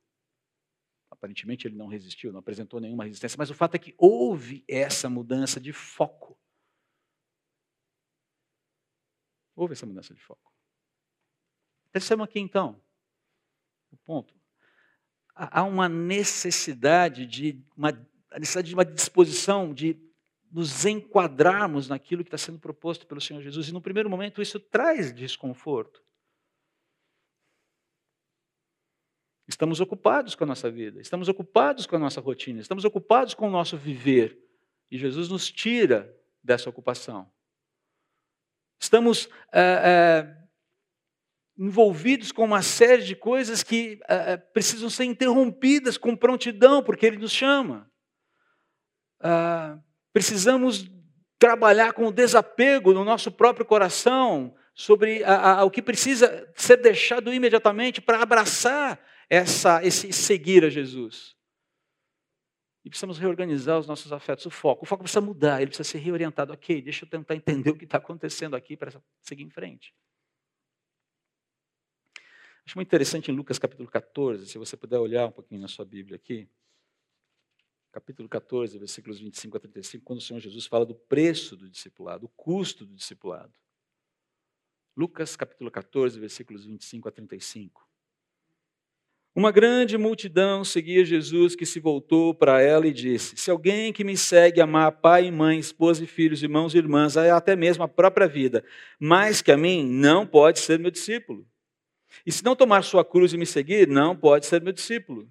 Aparentemente 1.09 1.67
ele 1.67 1.75
não 1.75 1.87
resistiu, 1.87 2.31
não 2.31 2.39
apresentou 2.39 2.79
nenhuma 2.79 3.05
resistência, 3.05 3.37
mas 3.37 3.49
o 3.49 3.53
fato 3.53 3.75
é 3.75 3.79
que 3.79 3.95
houve 3.97 4.63
essa 4.67 5.09
mudança 5.09 5.59
de 5.59 5.71
foco. 5.71 6.37
Houve 9.55 9.73
essa 9.73 9.85
mudança 9.85 10.13
de 10.13 10.21
foco. 10.21 10.53
Percebam 11.91 12.23
aqui 12.23 12.39
então 12.39 12.81
o 13.89 13.97
ponto 13.97 14.36
há 15.37 15.63
uma 15.63 15.87
necessidade 15.87 17.25
de 17.25 17.63
uma, 17.75 17.91
necessidade 18.33 18.69
de 18.69 18.73
uma 18.73 18.85
disposição 18.85 19.73
de 19.73 19.99
nos 20.51 20.85
enquadrarmos 20.85 21.87
naquilo 21.87 22.23
que 22.23 22.29
está 22.29 22.37
sendo 22.37 22.59
proposto 22.59 23.05
pelo 23.05 23.21
Senhor 23.21 23.41
Jesus. 23.41 23.67
E 23.67 23.73
no 23.73 23.81
primeiro 23.81 24.09
momento 24.09 24.41
isso 24.41 24.59
traz 24.59 25.13
desconforto. 25.13 26.01
Estamos 29.47 29.79
ocupados 29.79 30.35
com 30.35 30.43
a 30.43 30.47
nossa 30.47 30.69
vida, 30.69 30.99
estamos 30.99 31.29
ocupados 31.29 31.85
com 31.85 31.95
a 31.95 31.99
nossa 31.99 32.19
rotina, 32.19 32.59
estamos 32.59 32.83
ocupados 32.83 33.33
com 33.33 33.47
o 33.47 33.51
nosso 33.51 33.77
viver. 33.77 34.37
E 34.91 34.97
Jesus 34.97 35.29
nos 35.29 35.49
tira 35.49 36.13
dessa 36.43 36.69
ocupação. 36.69 37.31
Estamos 38.79 39.29
é, 39.53 40.35
envolvidos 41.57 42.31
com 42.31 42.45
uma 42.45 42.61
série 42.61 43.03
de 43.03 43.15
coisas 43.15 43.63
que 43.63 43.99
uh, 44.03 44.53
precisam 44.53 44.89
ser 44.89 45.05
interrompidas 45.05 45.97
com 45.97 46.15
prontidão, 46.15 46.83
porque 46.83 47.05
Ele 47.05 47.17
nos 47.17 47.31
chama. 47.31 47.89
Uh, 49.19 49.81
precisamos 50.13 50.89
trabalhar 51.39 51.93
com 51.93 52.07
o 52.07 52.11
desapego 52.11 52.93
no 52.93 53.03
nosso 53.03 53.31
próprio 53.31 53.65
coração 53.65 54.55
sobre 54.73 55.23
a, 55.23 55.59
a, 55.59 55.63
o 55.63 55.71
que 55.71 55.81
precisa 55.81 56.47
ser 56.55 56.77
deixado 56.77 57.33
imediatamente 57.33 57.99
para 57.99 58.21
abraçar 58.21 58.99
essa, 59.29 59.83
esse 59.83 60.13
seguir 60.13 60.63
a 60.63 60.69
Jesus. 60.69 61.35
E 62.85 62.89
precisamos 62.89 63.17
reorganizar 63.17 63.77
os 63.77 63.87
nossos 63.87 64.13
afetos, 64.13 64.45
o 64.45 64.49
foco. 64.49 64.85
O 64.85 64.87
foco 64.87 65.03
precisa 65.03 65.19
mudar, 65.19 65.61
ele 65.61 65.67
precisa 65.67 65.89
ser 65.89 65.97
reorientado. 65.97 66.53
Ok, 66.53 66.81
deixa 66.81 67.05
eu 67.05 67.09
tentar 67.09 67.35
entender 67.35 67.71
o 67.71 67.75
que 67.75 67.83
está 67.83 67.97
acontecendo 67.97 68.55
aqui 68.55 68.77
para 68.77 68.91
seguir 69.21 69.43
em 69.43 69.49
frente. 69.49 69.93
Acho 72.67 72.77
muito 72.77 72.89
interessante 72.89 73.31
em 73.31 73.33
Lucas 73.33 73.57
capítulo 73.57 73.89
14, 73.89 74.45
se 74.45 74.57
você 74.57 74.75
puder 74.75 74.99
olhar 74.99 75.25
um 75.25 75.31
pouquinho 75.31 75.61
na 75.61 75.69
sua 75.69 75.85
Bíblia 75.85 76.17
aqui. 76.17 76.49
Capítulo 77.93 78.27
14, 78.27 78.77
versículos 78.77 79.21
25 79.21 79.55
a 79.55 79.59
35, 79.61 80.03
quando 80.03 80.19
o 80.19 80.21
Senhor 80.21 80.41
Jesus 80.41 80.65
fala 80.65 80.85
do 80.85 80.93
preço 80.93 81.55
do 81.55 81.69
discipulado, 81.69 82.25
o 82.25 82.29
custo 82.35 82.85
do 82.85 82.93
discipulado. 82.93 83.53
Lucas 84.97 85.37
capítulo 85.37 85.71
14, 85.71 86.19
versículos 86.19 86.65
25 86.65 87.07
a 87.07 87.11
35. 87.13 87.87
Uma 89.33 89.49
grande 89.49 89.97
multidão 89.97 90.65
seguia 90.65 91.05
Jesus, 91.05 91.55
que 91.55 91.65
se 91.65 91.79
voltou 91.79 92.35
para 92.35 92.61
ela 92.61 92.85
e 92.85 92.91
disse: 92.91 93.37
Se 93.37 93.49
alguém 93.49 93.93
que 93.93 94.03
me 94.03 94.17
segue 94.17 94.59
amar 94.59 94.91
pai 94.99 95.27
e 95.27 95.31
mãe, 95.31 95.57
esposa 95.57 96.03
e 96.03 96.07
filhos, 96.07 96.43
irmãos 96.43 96.75
e 96.75 96.79
irmãs, 96.79 97.15
até 97.15 97.55
mesmo 97.55 97.85
a 97.85 97.87
própria 97.87 98.27
vida, 98.27 98.61
mais 98.99 99.41
que 99.41 99.53
a 99.53 99.57
mim, 99.57 99.85
não 99.85 100.27
pode 100.27 100.59
ser 100.59 100.77
meu 100.77 100.91
discípulo. 100.91 101.47
E 102.25 102.31
se 102.31 102.43
não 102.43 102.55
tomar 102.55 102.83
sua 102.83 103.03
cruz 103.03 103.33
e 103.33 103.37
me 103.37 103.45
seguir, 103.45 103.87
não 103.87 104.15
pode 104.15 104.45
ser 104.45 104.61
meu 104.61 104.73
discípulo. 104.73 105.27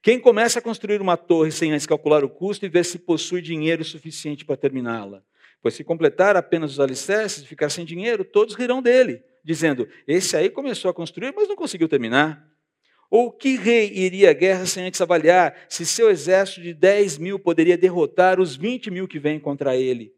Quem 0.00 0.18
começa 0.18 0.58
a 0.58 0.62
construir 0.62 1.00
uma 1.00 1.16
torre 1.16 1.50
sem 1.50 1.72
antes 1.72 1.86
calcular 1.86 2.24
o 2.24 2.28
custo 2.28 2.64
e 2.64 2.68
ver 2.68 2.84
se 2.84 2.98
possui 2.98 3.42
dinheiro 3.42 3.84
suficiente 3.84 4.44
para 4.44 4.56
terminá-la? 4.56 5.22
Pois 5.60 5.74
se 5.74 5.84
completar 5.84 6.36
apenas 6.36 6.72
os 6.72 6.80
alicerces 6.80 7.44
e 7.44 7.46
ficar 7.46 7.70
sem 7.70 7.84
dinheiro, 7.84 8.24
todos 8.24 8.54
rirão 8.54 8.82
dele, 8.82 9.22
dizendo: 9.44 9.88
Esse 10.06 10.36
aí 10.36 10.50
começou 10.50 10.90
a 10.90 10.94
construir, 10.94 11.32
mas 11.36 11.48
não 11.48 11.54
conseguiu 11.54 11.88
terminar. 11.88 12.44
Ou 13.08 13.30
que 13.30 13.56
rei 13.56 13.92
iria 13.92 14.30
à 14.30 14.32
guerra 14.32 14.66
sem 14.66 14.86
antes 14.86 15.00
avaliar 15.00 15.54
se 15.68 15.84
seu 15.84 16.10
exército 16.10 16.62
de 16.62 16.72
10 16.72 17.18
mil 17.18 17.38
poderia 17.38 17.76
derrotar 17.76 18.40
os 18.40 18.56
20 18.56 18.90
mil 18.90 19.06
que 19.06 19.18
vêm 19.18 19.38
contra 19.38 19.76
ele? 19.76 20.14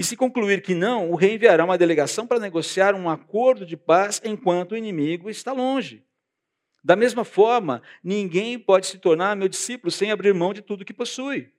E 0.00 0.02
se 0.02 0.16
concluir 0.16 0.62
que 0.62 0.74
não, 0.74 1.10
o 1.10 1.14
rei 1.14 1.34
enviará 1.34 1.62
uma 1.62 1.76
delegação 1.76 2.26
para 2.26 2.40
negociar 2.40 2.94
um 2.94 3.06
acordo 3.06 3.66
de 3.66 3.76
paz 3.76 4.18
enquanto 4.24 4.72
o 4.72 4.76
inimigo 4.78 5.28
está 5.28 5.52
longe. 5.52 6.02
Da 6.82 6.96
mesma 6.96 7.22
forma, 7.22 7.82
ninguém 8.02 8.58
pode 8.58 8.86
se 8.86 8.96
tornar 8.96 9.36
meu 9.36 9.46
discípulo 9.46 9.90
sem 9.90 10.10
abrir 10.10 10.32
mão 10.32 10.54
de 10.54 10.62
tudo 10.62 10.86
que 10.86 10.94
possui. 10.94 11.52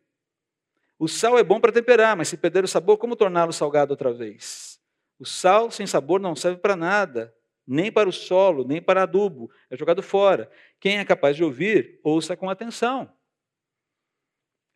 O 0.97 1.08
sal 1.08 1.38
é 1.38 1.43
bom 1.43 1.60
para 1.60 1.71
temperar, 1.71 2.17
mas 2.17 2.30
se 2.30 2.36
perder 2.36 2.63
o 2.63 2.67
sabor, 2.67 2.97
como 2.97 3.15
torná-lo 3.15 3.54
salgado 3.54 3.93
outra 3.93 4.12
vez? 4.12 4.80
O 5.19 5.25
sal 5.25 5.69
sem 5.69 5.86
sabor 5.86 6.19
não 6.19 6.36
serve 6.36 6.58
para 6.58 6.75
nada, 6.75 7.32
nem 7.67 7.91
para 7.91 8.10
o 8.10 8.12
solo, 8.12 8.65
nem 8.67 8.82
para 8.82 9.04
adubo, 9.04 9.51
é 9.69 9.77
jogado 9.77 10.01
fora. 10.01 10.49
Quem 10.80 10.97
é 10.97 11.06
capaz 11.06 11.36
de 11.36 11.43
ouvir, 11.43 11.99
ouça 12.04 12.36
com 12.36 12.49
atenção. 12.49 13.08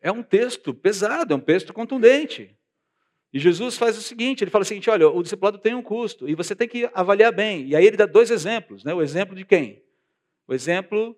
É 0.00 0.12
um 0.12 0.22
texto 0.22 0.72
pesado, 0.72 1.34
é 1.34 1.36
um 1.36 1.40
texto 1.40 1.72
contundente. 1.72 2.56
E 3.36 3.38
Jesus 3.38 3.76
faz 3.76 3.98
o 3.98 4.00
seguinte: 4.00 4.42
ele 4.42 4.50
fala 4.50 4.62
o 4.62 4.64
seguinte, 4.64 4.88
olha, 4.88 5.10
o 5.10 5.22
discipulado 5.22 5.58
tem 5.58 5.74
um 5.74 5.82
custo, 5.82 6.26
e 6.26 6.34
você 6.34 6.56
tem 6.56 6.66
que 6.66 6.90
avaliar 6.94 7.30
bem. 7.30 7.66
E 7.66 7.76
aí 7.76 7.84
ele 7.84 7.94
dá 7.94 8.06
dois 8.06 8.30
exemplos, 8.30 8.82
né? 8.82 8.94
O 8.94 9.02
exemplo 9.02 9.36
de 9.36 9.44
quem? 9.44 9.84
O 10.48 10.54
exemplo 10.54 11.14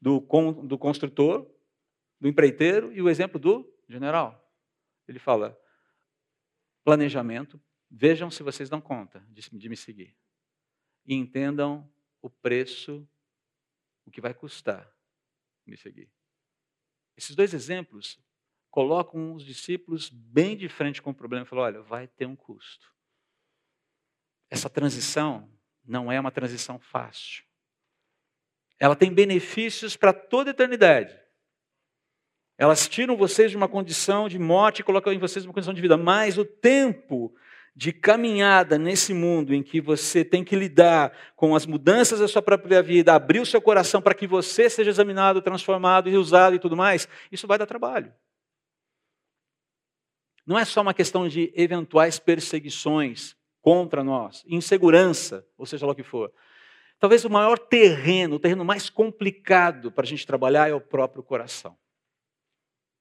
do, 0.00 0.20
do 0.62 0.78
construtor, 0.78 1.44
do 2.20 2.28
empreiteiro, 2.28 2.92
e 2.92 3.02
o 3.02 3.10
exemplo 3.10 3.40
do 3.40 3.68
general. 3.88 4.48
Ele 5.08 5.18
fala: 5.18 5.60
planejamento, 6.84 7.60
vejam 7.90 8.30
se 8.30 8.44
vocês 8.44 8.70
dão 8.70 8.80
conta 8.80 9.18
de, 9.28 9.42
de 9.58 9.68
me 9.68 9.76
seguir 9.76 10.16
e 11.04 11.16
entendam 11.16 11.92
o 12.22 12.30
preço, 12.30 13.04
o 14.06 14.10
que 14.12 14.20
vai 14.20 14.32
custar 14.32 14.88
me 15.66 15.76
seguir. 15.76 16.08
Esses 17.16 17.34
dois 17.34 17.52
exemplos 17.52 18.20
colocam 18.74 19.32
os 19.34 19.44
discípulos 19.44 20.10
bem 20.10 20.56
de 20.56 20.68
frente 20.68 21.00
com 21.00 21.10
o 21.10 21.14
problema 21.14 21.44
e 21.44 21.48
falam: 21.48 21.64
olha, 21.64 21.80
vai 21.80 22.08
ter 22.08 22.26
um 22.26 22.34
custo. 22.34 22.92
Essa 24.50 24.68
transição 24.68 25.48
não 25.86 26.10
é 26.10 26.18
uma 26.18 26.32
transição 26.32 26.80
fácil. 26.80 27.44
Ela 28.76 28.96
tem 28.96 29.14
benefícios 29.14 29.96
para 29.96 30.12
toda 30.12 30.50
a 30.50 30.52
eternidade. 30.52 31.16
Elas 32.58 32.88
tiram 32.88 33.16
vocês 33.16 33.52
de 33.52 33.56
uma 33.56 33.68
condição 33.68 34.28
de 34.28 34.40
morte 34.40 34.80
e 34.80 34.84
colocam 34.84 35.12
em 35.12 35.18
vocês 35.18 35.44
uma 35.44 35.54
condição 35.54 35.72
de 35.72 35.80
vida. 35.80 35.96
Mas 35.96 36.36
o 36.36 36.44
tempo 36.44 37.32
de 37.76 37.92
caminhada 37.92 38.76
nesse 38.76 39.14
mundo 39.14 39.54
em 39.54 39.62
que 39.62 39.80
você 39.80 40.24
tem 40.24 40.42
que 40.42 40.56
lidar 40.56 41.16
com 41.36 41.54
as 41.54 41.64
mudanças 41.64 42.18
da 42.18 42.26
sua 42.26 42.42
própria 42.42 42.82
vida, 42.82 43.14
abrir 43.14 43.38
o 43.38 43.46
seu 43.46 43.62
coração 43.62 44.02
para 44.02 44.14
que 44.14 44.26
você 44.26 44.68
seja 44.68 44.90
examinado, 44.90 45.40
transformado 45.40 46.08
e 46.08 46.16
usado 46.16 46.56
e 46.56 46.58
tudo 46.58 46.76
mais, 46.76 47.08
isso 47.30 47.46
vai 47.46 47.56
dar 47.56 47.66
trabalho. 47.66 48.12
Não 50.46 50.58
é 50.58 50.64
só 50.64 50.82
uma 50.82 50.94
questão 50.94 51.28
de 51.28 51.52
eventuais 51.54 52.18
perseguições 52.18 53.36
contra 53.62 54.04
nós, 54.04 54.44
insegurança, 54.46 55.46
ou 55.56 55.64
seja 55.64 55.86
lá 55.86 55.92
o 55.92 55.94
que 55.94 56.02
for. 56.02 56.32
Talvez 56.98 57.24
o 57.24 57.30
maior 57.30 57.58
terreno, 57.58 58.36
o 58.36 58.38
terreno 58.38 58.64
mais 58.64 58.90
complicado 58.90 59.90
para 59.90 60.04
a 60.04 60.06
gente 60.06 60.26
trabalhar 60.26 60.68
é 60.68 60.74
o 60.74 60.80
próprio 60.80 61.22
coração. 61.22 61.76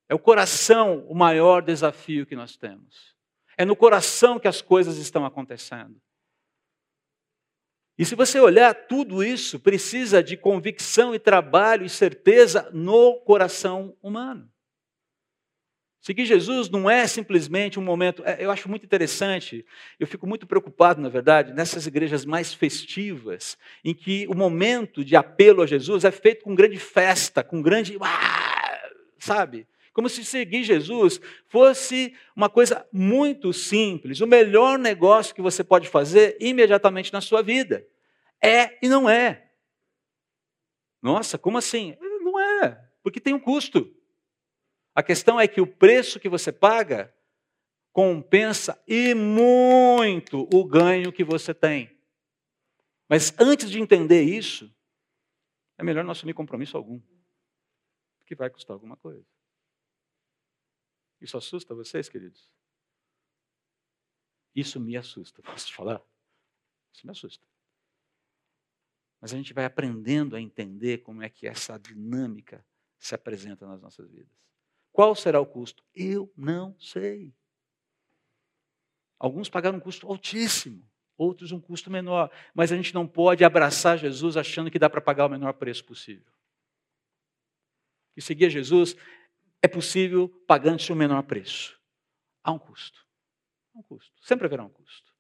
É 0.07 0.15
o 0.15 0.19
coração 0.19 1.05
o 1.07 1.15
maior 1.15 1.61
desafio 1.61 2.25
que 2.25 2.35
nós 2.35 2.55
temos. 2.55 3.15
É 3.57 3.65
no 3.65 3.75
coração 3.75 4.39
que 4.39 4.47
as 4.47 4.61
coisas 4.61 4.97
estão 4.97 5.25
acontecendo. 5.25 6.01
E 7.97 8.05
se 8.05 8.15
você 8.15 8.39
olhar, 8.39 8.73
tudo 8.73 9.23
isso 9.23 9.59
precisa 9.59 10.23
de 10.23 10.35
convicção 10.35 11.13
e 11.13 11.19
trabalho 11.19 11.85
e 11.85 11.89
certeza 11.89 12.69
no 12.73 13.19
coração 13.21 13.95
humano. 14.01 14.52
Seguir 16.03 16.25
Jesus 16.25 16.69
não 16.69 16.89
é 16.89 17.07
simplesmente 17.07 17.79
um 17.79 17.81
momento. 17.81 18.23
É, 18.25 18.35
eu 18.43 18.51
acho 18.51 18.69
muito 18.69 18.85
interessante, 18.85 19.65
eu 19.97 20.05
fico 20.05 20.27
muito 20.27 20.45
preocupado, 20.45 20.99
na 20.99 21.07
verdade, 21.07 21.53
nessas 21.53 21.87
igrejas 21.87 22.25
mais 22.25 22.53
festivas, 22.53 23.57
em 23.85 23.93
que 23.93 24.27
o 24.27 24.35
momento 24.35 25.05
de 25.05 25.15
apelo 25.15 25.61
a 25.61 25.65
Jesus 25.65 26.03
é 26.03 26.11
feito 26.11 26.43
com 26.43 26.53
grande 26.53 26.75
festa, 26.75 27.41
com 27.41 27.61
grande. 27.61 27.97
Sabe? 29.17 29.65
Como 29.93 30.09
se 30.09 30.25
seguir 30.25 30.65
Jesus 30.65 31.21
fosse 31.47 32.13
uma 32.35 32.49
coisa 32.49 32.85
muito 32.91 33.53
simples, 33.53 34.19
o 34.19 34.27
melhor 34.27 34.77
negócio 34.77 35.33
que 35.33 35.41
você 35.41 35.63
pode 35.63 35.87
fazer 35.87 36.35
imediatamente 36.37 37.13
na 37.13 37.21
sua 37.21 37.41
vida. 37.41 37.87
É 38.43 38.77
e 38.81 38.89
não 38.89 39.09
é. 39.09 39.51
Nossa, 41.01 41.37
como 41.37 41.57
assim? 41.57 41.95
Não 42.19 42.37
é, 42.37 42.77
porque 43.01 43.21
tem 43.21 43.33
um 43.33 43.39
custo. 43.39 43.89
A 44.95 45.01
questão 45.01 45.39
é 45.39 45.47
que 45.47 45.59
o 45.59 45.67
preço 45.67 46.19
que 46.19 46.29
você 46.29 46.51
paga 46.51 47.13
compensa 47.91 48.81
e 48.87 49.13
muito 49.13 50.47
o 50.53 50.65
ganho 50.65 51.13
que 51.13 51.23
você 51.23 51.53
tem. 51.53 51.95
Mas 53.07 53.33
antes 53.39 53.69
de 53.69 53.79
entender 53.79 54.23
isso, 54.23 54.73
é 55.77 55.83
melhor 55.83 56.03
não 56.03 56.11
assumir 56.11 56.33
compromisso 56.33 56.77
algum, 56.77 57.01
que 58.25 58.35
vai 58.35 58.49
custar 58.49 58.73
alguma 58.73 58.97
coisa. 58.97 59.25
Isso 61.21 61.37
assusta 61.37 61.75
vocês, 61.75 62.09
queridos? 62.09 62.49
Isso 64.55 64.79
me 64.79 64.97
assusta, 64.97 65.41
posso 65.43 65.67
te 65.67 65.75
falar? 65.75 66.01
Isso 66.93 67.05
me 67.05 67.11
assusta. 67.11 67.47
Mas 69.21 69.33
a 69.33 69.37
gente 69.37 69.53
vai 69.53 69.65
aprendendo 69.65 70.35
a 70.35 70.41
entender 70.41 70.99
como 70.99 71.23
é 71.23 71.29
que 71.29 71.47
essa 71.47 71.77
dinâmica 71.77 72.65
se 72.97 73.15
apresenta 73.15 73.65
nas 73.65 73.81
nossas 73.81 74.11
vidas. 74.11 74.43
Qual 74.93 75.15
será 75.15 75.41
o 75.41 75.45
custo? 75.45 75.83
Eu 75.93 76.31
não 76.37 76.79
sei. 76.79 77.33
Alguns 79.17 79.49
pagaram 79.49 79.79
um 79.79 79.81
custo 79.81 80.07
altíssimo, 80.07 80.87
outros 81.17 81.51
um 81.51 81.59
custo 81.59 81.89
menor. 81.89 82.29
Mas 82.53 82.71
a 82.71 82.75
gente 82.75 82.93
não 82.93 83.07
pode 83.07 83.43
abraçar 83.43 83.97
Jesus 83.97 84.37
achando 84.37 84.69
que 84.69 84.77
dá 84.77 84.87
para 84.87 85.01
pagar 85.01 85.25
o 85.25 85.29
menor 85.29 85.53
preço 85.53 85.83
possível. 85.83 86.31
E 88.15 88.21
seguir 88.21 88.51
Jesus 88.51 88.95
é 89.63 89.67
possível 89.67 90.29
pagando-se 90.47 90.91
o 90.91 90.95
menor 90.95 91.23
preço. 91.23 91.79
Há 92.43 92.51
um 92.51 92.59
custo. 92.59 93.03
Há 93.73 93.79
um 93.79 93.83
custo. 93.83 94.13
Sempre 94.21 94.45
haverá 94.45 94.63
um 94.63 94.69
custo. 94.69 95.11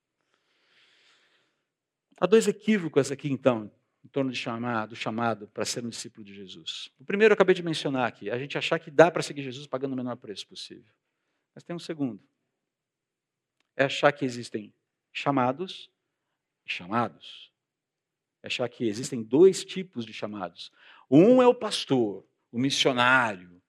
Há 2.19 2.27
dois 2.27 2.47
equívocos 2.47 3.11
aqui, 3.11 3.31
então, 3.31 3.71
torno 4.13 4.31
de 4.31 4.39
do 4.87 4.95
chamado 4.95 5.47
para 5.47 5.65
ser 5.65 5.83
um 5.83 5.89
discípulo 5.89 6.23
de 6.23 6.35
Jesus. 6.35 6.91
O 6.99 7.03
primeiro 7.03 7.31
eu 7.31 7.33
acabei 7.33 7.55
de 7.55 7.63
mencionar 7.63 8.07
aqui, 8.07 8.29
a 8.29 8.37
gente 8.37 8.55
achar 8.55 8.77
que 8.77 8.91
dá 8.91 9.09
para 9.09 9.23
seguir 9.23 9.41
Jesus 9.41 9.65
pagando 9.65 9.93
o 9.93 9.95
menor 9.95 10.15
preço 10.15 10.47
possível. 10.47 10.93
Mas 11.53 11.63
tem 11.63 11.75
um 11.75 11.79
segundo. 11.79 12.23
É 13.75 13.85
achar 13.85 14.11
que 14.11 14.23
existem 14.23 14.71
chamados 15.11 15.89
e 16.63 16.71
chamados. 16.71 17.51
É 18.43 18.47
achar 18.47 18.69
que 18.69 18.85
existem 18.87 19.23
dois 19.23 19.65
tipos 19.65 20.05
de 20.05 20.13
chamados. 20.13 20.71
Um 21.09 21.41
é 21.41 21.47
o 21.47 21.55
pastor, 21.55 22.23
o 22.51 22.59
missionário, 22.59 23.59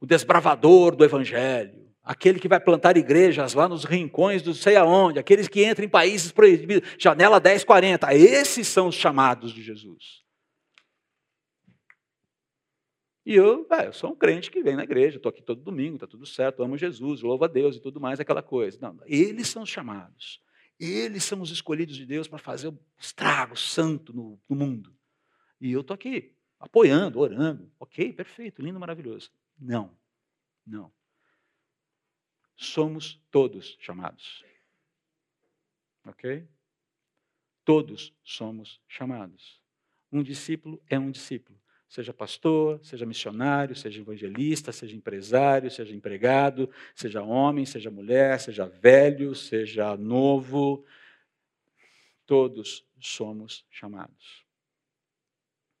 o 0.00 0.06
desbravador 0.06 0.96
do 0.96 1.04
evangelho, 1.04 1.87
aquele 2.08 2.40
que 2.40 2.48
vai 2.48 2.58
plantar 2.58 2.96
igrejas 2.96 3.52
lá 3.52 3.68
nos 3.68 3.84
rincões 3.84 4.40
do 4.40 4.54
sei 4.54 4.76
aonde, 4.76 5.18
aqueles 5.18 5.46
que 5.46 5.62
entram 5.62 5.84
em 5.84 5.90
países 5.90 6.32
proibidos, 6.32 6.96
janela 6.98 7.38
1040, 7.38 8.14
esses 8.14 8.66
são 8.66 8.88
os 8.88 8.94
chamados 8.94 9.52
de 9.52 9.62
Jesus. 9.62 10.24
E 13.26 13.34
eu, 13.34 13.66
ah, 13.68 13.84
eu 13.84 13.92
sou 13.92 14.12
um 14.12 14.16
crente 14.16 14.50
que 14.50 14.62
vem 14.62 14.74
na 14.74 14.84
igreja, 14.84 15.18
estou 15.18 15.28
aqui 15.28 15.42
todo 15.42 15.60
domingo, 15.60 15.96
está 15.96 16.06
tudo 16.06 16.24
certo, 16.24 16.62
amo 16.62 16.78
Jesus, 16.78 17.20
louvo 17.20 17.44
a 17.44 17.46
Deus 17.46 17.76
e 17.76 17.80
tudo 17.80 18.00
mais, 18.00 18.18
aquela 18.18 18.42
coisa. 18.42 18.78
Não, 18.80 18.98
eles 19.04 19.48
são 19.48 19.64
os 19.64 19.68
chamados. 19.68 20.40
Eles 20.80 21.24
são 21.24 21.42
os 21.42 21.50
escolhidos 21.50 21.94
de 21.94 22.06
Deus 22.06 22.26
para 22.26 22.38
fazer 22.38 22.68
o 22.68 22.78
estrago 22.98 23.54
santo 23.54 24.14
no, 24.14 24.40
no 24.48 24.56
mundo. 24.56 24.96
E 25.60 25.72
eu 25.72 25.82
estou 25.82 25.94
aqui, 25.94 26.34
apoiando, 26.58 27.20
orando. 27.20 27.70
Ok, 27.78 28.14
perfeito, 28.14 28.62
lindo, 28.62 28.80
maravilhoso. 28.80 29.30
Não, 29.58 29.94
não. 30.66 30.90
Somos 32.60 33.22
todos 33.30 33.78
chamados. 33.80 34.44
Ok? 36.04 36.44
Todos 37.64 38.12
somos 38.24 38.80
chamados. 38.88 39.62
Um 40.10 40.24
discípulo 40.24 40.82
é 40.88 40.98
um 40.98 41.12
discípulo. 41.12 41.56
Seja 41.88 42.12
pastor, 42.12 42.84
seja 42.84 43.06
missionário, 43.06 43.76
seja 43.76 44.00
evangelista, 44.00 44.72
seja 44.72 44.96
empresário, 44.96 45.70
seja 45.70 45.94
empregado, 45.94 46.68
seja 46.96 47.22
homem, 47.22 47.64
seja 47.64 47.92
mulher, 47.92 48.40
seja 48.40 48.66
velho, 48.66 49.36
seja 49.36 49.96
novo. 49.96 50.84
Todos 52.26 52.84
somos 52.98 53.64
chamados. 53.70 54.44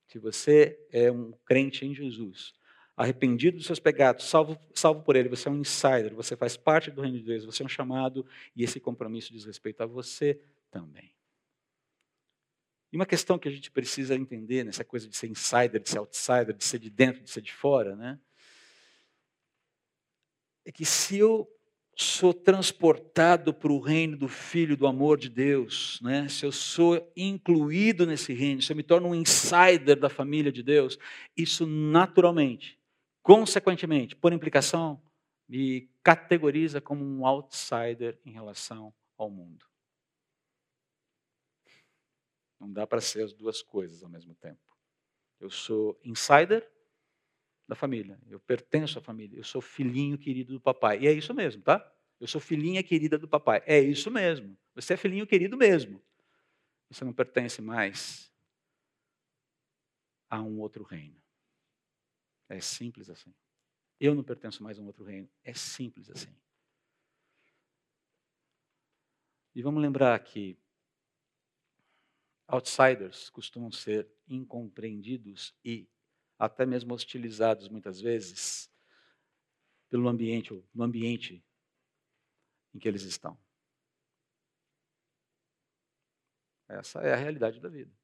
Se 0.06 0.18
você 0.20 0.78
é 0.92 1.10
um 1.10 1.32
crente 1.44 1.84
em 1.84 1.92
Jesus, 1.92 2.54
arrependido 2.98 3.58
dos 3.58 3.66
seus 3.66 3.78
pecados, 3.78 4.28
salvo, 4.28 4.58
salvo 4.74 5.02
por 5.04 5.14
ele, 5.14 5.28
você 5.28 5.46
é 5.48 5.52
um 5.52 5.60
insider, 5.60 6.12
você 6.12 6.36
faz 6.36 6.56
parte 6.56 6.90
do 6.90 7.00
reino 7.00 7.16
de 7.16 7.22
Deus, 7.22 7.44
você 7.44 7.62
é 7.62 7.66
um 7.66 7.68
chamado 7.68 8.26
e 8.56 8.64
esse 8.64 8.80
compromisso 8.80 9.32
diz 9.32 9.44
respeito 9.44 9.80
a 9.84 9.86
você 9.86 10.40
também. 10.68 11.14
E 12.92 12.96
uma 12.96 13.06
questão 13.06 13.38
que 13.38 13.46
a 13.48 13.52
gente 13.52 13.70
precisa 13.70 14.16
entender 14.16 14.64
nessa 14.64 14.84
coisa 14.84 15.08
de 15.08 15.16
ser 15.16 15.28
insider, 15.28 15.80
de 15.80 15.88
ser 15.88 15.98
outsider, 15.98 16.52
de 16.52 16.64
ser 16.64 16.80
de 16.80 16.90
dentro, 16.90 17.22
de 17.22 17.30
ser 17.30 17.40
de 17.40 17.52
fora, 17.52 17.94
né? 17.94 18.18
É 20.64 20.72
que 20.72 20.84
se 20.84 21.18
eu 21.18 21.48
sou 21.94 22.32
transportado 22.32 23.52
para 23.52 23.72
o 23.72 23.80
reino 23.80 24.16
do 24.16 24.28
Filho 24.28 24.76
do 24.76 24.86
amor 24.86 25.18
de 25.18 25.28
Deus, 25.28 26.00
né? 26.00 26.28
se 26.28 26.46
eu 26.46 26.52
sou 26.52 27.12
incluído 27.16 28.06
nesse 28.06 28.32
reino, 28.32 28.62
se 28.62 28.72
eu 28.72 28.76
me 28.76 28.84
torno 28.84 29.08
um 29.08 29.14
insider 29.14 29.98
da 29.98 30.08
família 30.08 30.52
de 30.52 30.62
Deus, 30.62 30.96
isso 31.36 31.66
naturalmente, 31.66 32.77
consequentemente, 33.22 34.16
por 34.16 34.32
implicação, 34.32 35.02
me 35.48 35.90
categoriza 36.02 36.80
como 36.80 37.04
um 37.04 37.26
outsider 37.26 38.18
em 38.24 38.30
relação 38.30 38.92
ao 39.16 39.30
mundo. 39.30 39.66
Não 42.60 42.72
dá 42.72 42.86
para 42.86 43.00
ser 43.00 43.22
as 43.22 43.32
duas 43.32 43.62
coisas 43.62 44.02
ao 44.02 44.10
mesmo 44.10 44.34
tempo. 44.34 44.60
Eu 45.40 45.48
sou 45.48 45.98
insider 46.04 46.68
da 47.68 47.74
família, 47.74 48.18
eu 48.26 48.40
pertenço 48.40 48.98
à 48.98 49.02
família, 49.02 49.38
eu 49.38 49.44
sou 49.44 49.60
filhinho 49.60 50.18
querido 50.18 50.54
do 50.54 50.60
papai. 50.60 51.00
E 51.00 51.06
é 51.06 51.12
isso 51.12 51.32
mesmo, 51.32 51.62
tá? 51.62 51.94
Eu 52.18 52.26
sou 52.26 52.40
filhinha 52.40 52.82
querida 52.82 53.16
do 53.16 53.28
papai. 53.28 53.62
É 53.64 53.78
isso 53.78 54.10
mesmo. 54.10 54.58
Você 54.74 54.94
é 54.94 54.96
filhinho 54.96 55.26
querido 55.26 55.56
mesmo. 55.56 56.02
Você 56.90 57.04
não 57.04 57.12
pertence 57.12 57.62
mais 57.62 58.32
a 60.28 60.42
um 60.42 60.58
outro 60.58 60.82
reino. 60.82 61.20
É 62.48 62.60
simples 62.60 63.10
assim. 63.10 63.34
Eu 64.00 64.14
não 64.14 64.22
pertenço 64.22 64.62
mais 64.62 64.78
a 64.78 64.82
um 64.82 64.86
outro 64.86 65.04
reino. 65.04 65.28
É 65.44 65.52
simples 65.52 66.08
assim. 66.10 66.34
E 69.54 69.62
vamos 69.62 69.82
lembrar 69.82 70.18
que 70.20 70.56
Outsiders 72.46 73.28
costumam 73.28 73.70
ser 73.70 74.08
incompreendidos 74.26 75.54
e 75.62 75.86
até 76.38 76.64
mesmo 76.64 76.94
hostilizados 76.94 77.68
muitas 77.68 78.00
vezes 78.00 78.70
pelo 79.90 80.08
ambiente, 80.08 80.54
no 80.72 80.82
ambiente 80.82 81.44
em 82.72 82.78
que 82.78 82.86
eles 82.86 83.02
estão. 83.02 83.38
Essa 86.68 87.00
é 87.00 87.12
a 87.12 87.16
realidade 87.16 87.60
da 87.60 87.68
vida. 87.68 87.97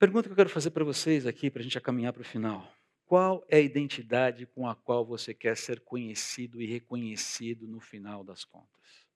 Pergunta 0.00 0.30
que 0.30 0.32
eu 0.32 0.36
quero 0.36 0.48
fazer 0.48 0.70
para 0.70 0.82
vocês 0.82 1.26
aqui, 1.26 1.50
para 1.50 1.60
a 1.60 1.62
gente 1.62 1.78
caminhar 1.78 2.14
para 2.14 2.22
o 2.22 2.24
final: 2.24 2.66
qual 3.04 3.44
é 3.50 3.58
a 3.58 3.60
identidade 3.60 4.46
com 4.46 4.66
a 4.66 4.74
qual 4.74 5.04
você 5.04 5.34
quer 5.34 5.58
ser 5.58 5.78
conhecido 5.80 6.58
e 6.58 6.64
reconhecido 6.64 7.68
no 7.68 7.80
final 7.80 8.24
das 8.24 8.42
contas? 8.42 9.06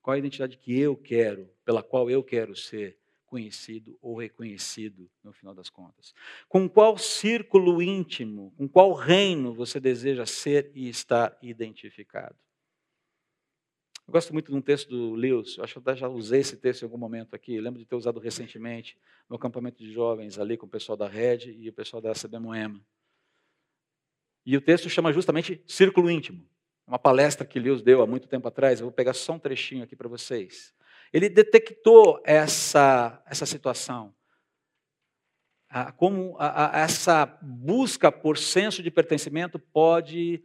Qual 0.00 0.14
a 0.14 0.18
identidade 0.18 0.56
que 0.56 0.80
eu 0.80 0.96
quero, 0.96 1.50
pela 1.66 1.82
qual 1.82 2.08
eu 2.08 2.24
quero 2.24 2.56
ser 2.56 2.98
conhecido 3.26 3.98
ou 4.00 4.16
reconhecido 4.18 5.10
no 5.22 5.34
final 5.34 5.54
das 5.54 5.68
contas? 5.68 6.14
Com 6.48 6.66
qual 6.66 6.96
círculo 6.96 7.82
íntimo, 7.82 8.54
com 8.56 8.66
qual 8.66 8.94
reino 8.94 9.52
você 9.52 9.78
deseja 9.78 10.24
ser 10.24 10.72
e 10.74 10.88
estar 10.88 11.36
identificado? 11.42 12.38
Eu 14.12 14.18
gosto 14.18 14.34
muito 14.34 14.52
de 14.52 14.58
um 14.58 14.60
texto 14.60 14.90
do 14.90 15.14
Lewis, 15.14 15.58
acho 15.58 15.80
que 15.80 15.88
eu 15.88 15.96
já 15.96 16.06
usei 16.06 16.40
esse 16.40 16.54
texto 16.54 16.82
em 16.82 16.84
algum 16.84 16.98
momento 16.98 17.34
aqui, 17.34 17.58
lembro 17.58 17.78
de 17.78 17.86
ter 17.86 17.96
usado 17.96 18.20
recentemente 18.20 18.94
no 19.26 19.36
acampamento 19.36 19.82
de 19.82 19.90
jovens 19.90 20.38
ali 20.38 20.58
com 20.58 20.66
o 20.66 20.68
pessoal 20.68 20.98
da 20.98 21.08
Red 21.08 21.50
e 21.58 21.70
o 21.70 21.72
pessoal 21.72 22.02
da 22.02 22.12
CB 22.12 22.38
Moema. 22.38 22.78
E 24.44 24.54
o 24.54 24.60
texto 24.60 24.90
chama 24.90 25.14
justamente 25.14 25.62
Círculo 25.66 26.10
Íntimo 26.10 26.46
uma 26.86 26.98
palestra 26.98 27.46
que 27.46 27.58
Lewis 27.58 27.80
deu 27.80 28.02
há 28.02 28.06
muito 28.06 28.28
tempo 28.28 28.46
atrás, 28.46 28.80
eu 28.80 28.84
vou 28.84 28.92
pegar 28.92 29.14
só 29.14 29.32
um 29.32 29.38
trechinho 29.38 29.82
aqui 29.82 29.96
para 29.96 30.10
vocês. 30.10 30.74
Ele 31.10 31.30
detectou 31.30 32.20
essa, 32.22 33.22
essa 33.26 33.46
situação, 33.46 34.14
como 35.96 36.36
a, 36.38 36.80
a, 36.80 36.80
essa 36.82 37.24
busca 37.40 38.12
por 38.12 38.36
senso 38.36 38.82
de 38.82 38.90
pertencimento 38.90 39.58
pode 39.58 40.44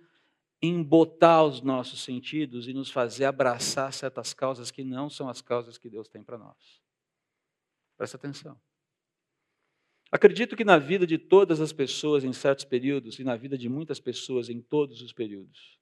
embotar 0.61 1.45
os 1.45 1.61
nossos 1.61 2.01
sentidos 2.01 2.67
e 2.67 2.73
nos 2.73 2.89
fazer 2.89 3.25
abraçar 3.25 3.93
certas 3.93 4.33
causas 4.33 4.71
que 4.71 4.83
não 4.83 5.09
são 5.09 5.29
as 5.29 5.41
causas 5.41 5.77
que 5.77 5.89
Deus 5.89 6.07
tem 6.07 6.23
para 6.23 6.37
nós. 6.37 6.81
Presta 7.95 8.17
atenção. 8.17 8.59
Acredito 10.11 10.55
que 10.55 10.63
na 10.63 10.77
vida 10.77 11.05
de 11.05 11.17
todas 11.17 11.59
as 11.59 11.73
pessoas 11.73 12.23
em 12.23 12.31
certos 12.31 12.63
períodos 12.63 13.19
e 13.19 13.23
na 13.23 13.35
vida 13.35 13.57
de 13.57 13.67
muitas 13.67 13.99
pessoas 13.99 14.49
em 14.49 14.61
todos 14.61 15.01
os 15.01 15.11
períodos, 15.11 15.77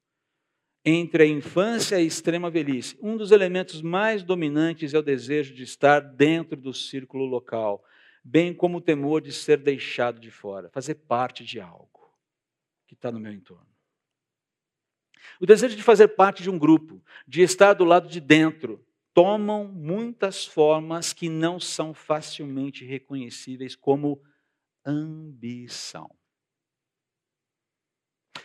entre 0.83 1.23
a 1.23 1.27
infância 1.27 1.95
e 1.95 1.99
a 1.99 2.05
extrema 2.05 2.49
velhice, 2.49 2.97
um 3.01 3.17
dos 3.17 3.31
elementos 3.31 3.81
mais 3.81 4.23
dominantes 4.23 4.93
é 4.93 4.99
o 4.99 5.03
desejo 5.03 5.53
de 5.53 5.63
estar 5.63 5.99
dentro 5.99 6.59
do 6.59 6.73
círculo 6.73 7.25
local, 7.25 7.83
bem 8.23 8.53
como 8.53 8.79
o 8.79 8.81
temor 8.81 9.21
de 9.21 9.31
ser 9.31 9.57
deixado 9.57 10.19
de 10.19 10.31
fora, 10.31 10.69
fazer 10.69 10.95
parte 10.95 11.43
de 11.43 11.59
algo 11.59 12.11
que 12.87 12.95
está 12.95 13.11
no 13.11 13.19
meu 13.19 13.31
entorno. 13.31 13.74
O 15.39 15.45
desejo 15.45 15.75
de 15.75 15.83
fazer 15.83 16.09
parte 16.09 16.43
de 16.43 16.49
um 16.49 16.57
grupo, 16.57 17.01
de 17.27 17.41
estar 17.41 17.73
do 17.73 17.85
lado 17.85 18.07
de 18.07 18.19
dentro, 18.19 18.85
tomam 19.13 19.65
muitas 19.65 20.45
formas 20.45 21.13
que 21.13 21.29
não 21.29 21.59
são 21.59 21.93
facilmente 21.93 22.83
reconhecíveis 22.83 23.75
como 23.75 24.21
ambição. 24.85 26.09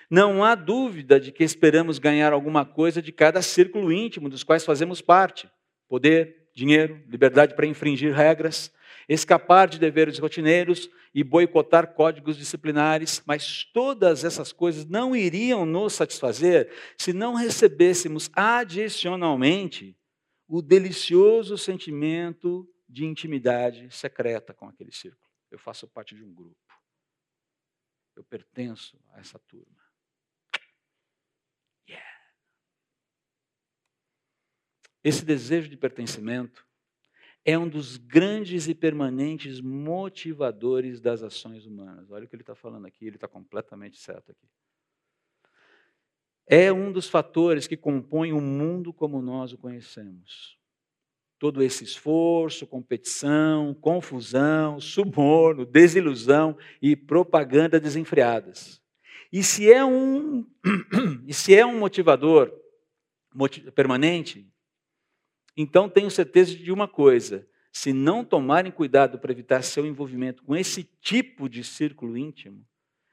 Não 0.08 0.42
há 0.44 0.54
dúvida 0.54 1.20
de 1.20 1.32
que 1.32 1.44
esperamos 1.44 1.98
ganhar 1.98 2.32
alguma 2.32 2.64
coisa 2.64 3.02
de 3.02 3.12
cada 3.12 3.42
círculo 3.42 3.92
íntimo 3.92 4.28
dos 4.28 4.42
quais 4.42 4.64
fazemos 4.64 5.00
parte: 5.00 5.50
poder, 5.88 6.48
dinheiro, 6.54 7.02
liberdade 7.08 7.54
para 7.54 7.66
infringir 7.66 8.12
regras, 8.14 8.72
escapar 9.14 9.68
de 9.68 9.78
deveres 9.78 10.18
rotineiros 10.18 10.88
e 11.12 11.24
boicotar 11.24 11.94
códigos 11.94 12.36
disciplinares, 12.36 13.20
mas 13.26 13.64
todas 13.64 14.24
essas 14.24 14.52
coisas 14.52 14.84
não 14.86 15.16
iriam 15.16 15.66
nos 15.66 15.94
satisfazer 15.94 16.72
se 16.96 17.12
não 17.12 17.34
recebêssemos 17.34 18.30
adicionalmente 18.32 19.98
o 20.46 20.62
delicioso 20.62 21.58
sentimento 21.58 22.72
de 22.88 23.04
intimidade 23.04 23.90
secreta 23.90 24.54
com 24.54 24.68
aquele 24.68 24.92
círculo. 24.92 25.28
Eu 25.50 25.58
faço 25.58 25.88
parte 25.88 26.14
de 26.14 26.22
um 26.22 26.32
grupo. 26.32 26.56
Eu 28.14 28.22
pertenço 28.22 28.96
a 29.12 29.18
essa 29.18 29.40
turma. 29.40 29.80
Esse 35.02 35.24
desejo 35.24 35.68
de 35.68 35.76
pertencimento 35.76 36.64
é 37.44 37.58
um 37.58 37.68
dos 37.68 37.96
grandes 37.96 38.68
e 38.68 38.74
permanentes 38.74 39.60
motivadores 39.60 41.00
das 41.00 41.22
ações 41.22 41.66
humanas. 41.66 42.10
Olha 42.10 42.24
o 42.24 42.28
que 42.28 42.34
ele 42.34 42.42
está 42.42 42.54
falando 42.54 42.86
aqui, 42.86 43.06
ele 43.06 43.16
está 43.16 43.26
completamente 43.26 43.98
certo 43.98 44.30
aqui. 44.30 44.46
É 46.46 46.72
um 46.72 46.90
dos 46.90 47.08
fatores 47.08 47.66
que 47.66 47.76
compõem 47.76 48.32
o 48.32 48.40
mundo 48.40 48.92
como 48.92 49.22
nós 49.22 49.52
o 49.52 49.58
conhecemos. 49.58 50.58
Todo 51.38 51.62
esse 51.62 51.84
esforço, 51.84 52.66
competição, 52.66 53.72
confusão, 53.72 54.78
suborno, 54.78 55.64
desilusão 55.64 56.58
e 56.82 56.94
propaganda 56.94 57.80
desenfreadas. 57.80 58.82
E 59.32 59.42
se 59.42 59.72
é 59.72 59.84
um, 59.84 60.44
e 61.26 61.32
se 61.32 61.54
é 61.54 61.64
um 61.64 61.78
motivador 61.78 62.52
permanente, 63.74 64.50
então 65.60 65.88
tenho 65.88 66.10
certeza 66.10 66.54
de 66.54 66.72
uma 66.72 66.88
coisa: 66.88 67.46
se 67.72 67.92
não 67.92 68.24
tomarem 68.24 68.72
cuidado 68.72 69.18
para 69.18 69.32
evitar 69.32 69.62
seu 69.62 69.86
envolvimento 69.86 70.42
com 70.42 70.56
esse 70.56 70.84
tipo 71.00 71.48
de 71.48 71.62
círculo 71.62 72.16
íntimo, 72.16 72.66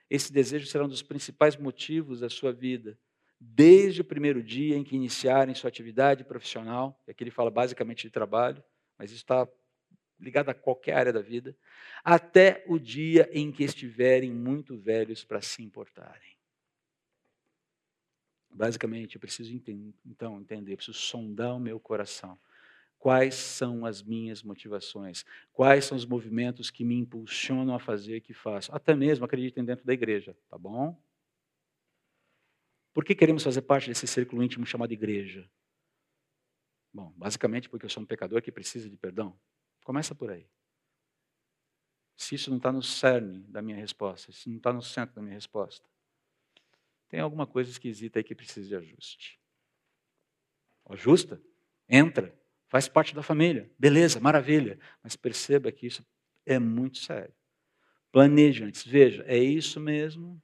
esse 0.10 0.32
desejo 0.32 0.66
será 0.66 0.86
um 0.86 0.90
dos 0.90 1.02
principais 1.02 1.58
motivos 1.58 2.22
da 2.22 2.30
sua 2.30 2.54
vida, 2.54 2.98
desde 3.40 4.02
o 4.02 4.06
primeiro 4.06 4.42
dia 4.42 4.78
em 4.78 4.84
que 4.84 4.96
iniciarem 4.96 5.54
sua 5.54 5.68
atividade 5.68 6.24
profissional, 6.24 7.02
e 7.08 7.12
aqui 7.12 7.24
ele 7.24 7.32
fala 7.32 7.52
basicamente 7.52 8.04
de 8.04 8.10
trabalho, 8.10 8.64
mas 8.98 9.12
isso 9.12 9.22
está 9.22 9.48
ligado 10.20 10.50
a 10.50 10.54
qualquer 10.54 10.94
área 10.94 11.14
da 11.14 11.22
vida, 11.22 11.56
até 12.04 12.64
o 12.68 12.80
dia 12.80 13.30
em 13.32 13.52
que 13.52 13.64
estiverem 13.64 14.32
muito 14.32 14.78
velhos 14.78 15.24
para 15.24 15.42
se 15.42 15.62
importarem. 15.62 16.37
Basicamente, 18.58 19.16
eu 19.16 19.22
preciso 19.22 19.54
entender, 19.54 19.94
então 20.04 20.42
entender, 20.42 20.76
preciso 20.76 20.98
sondar 20.98 21.56
o 21.56 21.60
meu 21.60 21.80
coração. 21.80 22.40
Quais 22.98 23.36
são 23.36 23.86
as 23.86 24.02
minhas 24.02 24.42
motivações? 24.42 25.24
Quais 25.54 25.86
são 25.86 25.96
os 25.96 26.08
movimentos 26.08 26.72
que 26.72 26.84
me 26.84 26.96
impulsionam 26.96 27.76
a 27.76 27.80
fazer 27.80 28.18
o 28.18 28.22
que 28.22 28.34
faço? 28.34 28.74
Até 28.76 28.96
mesmo 28.96 29.24
acreditem 29.24 29.64
dentro 29.64 29.86
da 29.86 29.94
igreja, 29.94 30.36
tá 30.50 30.58
bom? 30.58 31.00
Por 32.92 33.06
que 33.06 33.14
queremos 33.14 33.44
fazer 33.44 33.62
parte 33.62 33.90
desse 33.90 34.08
círculo 34.08 34.42
íntimo 34.42 34.66
chamado 34.66 34.92
igreja? 34.92 35.48
Bom, 36.92 37.14
basicamente 37.16 37.70
porque 37.70 37.86
eu 37.86 37.90
sou 37.92 38.02
um 38.02 38.08
pecador 38.08 38.42
que 38.42 38.52
precisa 38.52 38.90
de 38.90 38.98
perdão. 38.98 39.40
Começa 39.84 40.16
por 40.16 40.32
aí. 40.32 40.48
Se 42.16 42.34
isso 42.34 42.50
não 42.50 42.58
está 42.58 42.72
no 42.72 42.82
cerne 42.82 43.44
da 43.44 43.62
minha 43.62 43.78
resposta, 43.78 44.32
se 44.32 44.50
não 44.50 44.58
está 44.58 44.74
no 44.74 44.82
centro 44.82 45.16
da 45.16 45.22
minha 45.22 45.36
resposta, 45.36 45.88
tem 47.10 47.20
alguma 47.20 47.48
coisa 47.48 47.70
esquisita 47.70 48.20
aí 48.20 48.24
que 48.24 48.36
precisa 48.36 48.68
de 48.68 48.76
ajuste. 48.76 49.40
Ajusta, 50.90 51.42
entra, 51.88 52.38
faz 52.68 52.88
parte 52.88 53.14
da 53.16 53.24
família. 53.24 53.72
Beleza, 53.78 54.20
maravilha. 54.20 54.80
Mas 55.04 55.16
perceba 55.16 55.72
que 55.72 55.88
isso 55.88 56.06
é 56.46 56.60
muito 56.60 56.98
sério. 56.98 57.34
Planeje 58.12 58.64
antes. 58.64 58.86
Veja, 58.86 59.24
é 59.28 59.38
isso 59.38 59.80
mesmo? 59.80 60.42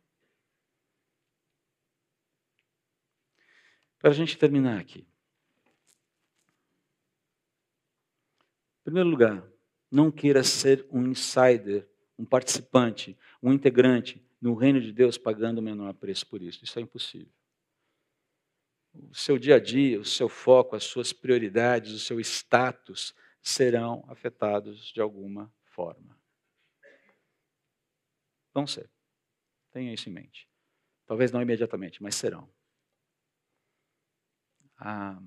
Para 3.99 4.11
a 4.11 4.13
gente 4.13 4.37
terminar 4.37 4.79
aqui. 4.79 5.07
Em 8.81 8.83
primeiro 8.83 9.09
lugar, 9.09 9.47
não 9.89 10.11
queira 10.11 10.43
ser 10.43 10.85
um 10.91 11.07
insider, 11.07 11.87
um 12.19 12.25
participante, 12.25 13.17
um 13.41 13.53
integrante 13.53 14.21
no 14.43 14.53
reino 14.53 14.81
de 14.81 14.91
Deus 14.91 15.17
pagando 15.17 15.59
o 15.59 15.61
menor 15.61 15.93
preço 15.93 16.27
por 16.27 16.41
isso. 16.41 16.63
Isso 16.63 16.77
é 16.77 16.81
impossível 16.81 17.31
o 18.93 19.15
seu 19.15 19.37
dia 19.37 19.55
a 19.55 19.59
dia, 19.59 19.99
o 19.99 20.05
seu 20.05 20.29
foco, 20.29 20.75
as 20.75 20.83
suas 20.83 21.11
prioridades, 21.11 21.91
o 21.91 21.99
seu 21.99 22.19
status 22.19 23.13
serão 23.41 24.05
afetados 24.07 24.91
de 24.91 25.01
alguma 25.01 25.53
forma. 25.65 26.17
Vão 28.53 28.67
ser. 28.67 28.89
Tenha 29.71 29.93
isso 29.93 30.09
em 30.09 30.13
mente. 30.13 30.47
Talvez 31.05 31.31
não 31.31 31.41
imediatamente, 31.41 32.01
mas 32.03 32.15
serão. 32.15 32.47
Ah, 34.77 35.19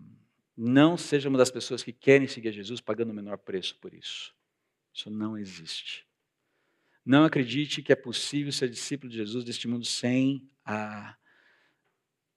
não 0.56 0.96
seja 0.96 1.28
uma 1.28 1.38
das 1.38 1.50
pessoas 1.50 1.82
que 1.82 1.92
querem 1.92 2.28
seguir 2.28 2.52
Jesus 2.52 2.80
pagando 2.80 3.10
o 3.10 3.14
menor 3.14 3.38
preço 3.38 3.76
por 3.78 3.92
isso. 3.92 4.34
Isso 4.94 5.10
não 5.10 5.36
existe. 5.36 6.06
Não 7.07 7.24
acredite 7.24 7.82
que 7.82 7.92
é 7.92 7.96
possível 7.96 8.50
ser 8.50 8.68
discípulo 8.68 9.09
de 9.09 9.16
Jesus 9.16 9.44
deste 9.44 9.68
mundo 9.68 9.84
sem 9.84 10.50
a 10.64 11.16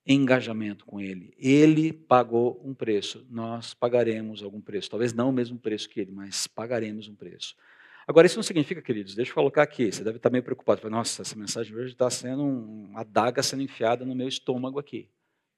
engajamento 0.06 0.86
com 0.86 1.02
Ele. 1.02 1.34
Ele 1.38 1.92
pagou 1.92 2.62
um 2.64 2.76
preço, 2.76 3.26
nós 3.32 3.74
pagaremos 3.74 4.44
algum 4.44 4.62
preço. 4.62 4.88
Talvez 4.88 5.12
não 5.12 5.30
o 5.30 5.34
mesmo 5.34 5.58
preço 5.58 5.90
que 5.90 6.00
Ele, 6.00 6.12
mas 6.12 6.46
pagaremos 6.46 7.08
um 7.08 7.16
preço. 7.16 7.56
Agora, 8.08 8.28
isso 8.28 8.38
não 8.38 8.44
significa, 8.44 8.80
queridos, 8.80 9.16
deixa 9.16 9.32
eu 9.32 9.36
colocar 9.36 9.64
aqui, 9.64 9.92
você 9.92 10.04
deve 10.04 10.18
estar 10.18 10.30
meio 10.30 10.44
preocupado. 10.44 10.88
Nossa, 10.88 11.24
essa 11.24 11.36
mensagem 11.36 11.76
hoje 11.76 11.94
está 11.94 12.10
sendo 12.10 12.44
uma 12.44 13.02
adaga 13.02 13.42
sendo 13.42 13.64
enfiada 13.64 14.06
no 14.06 14.16
meu 14.16 14.28
estômago 14.28 14.78
aqui. 14.78 15.10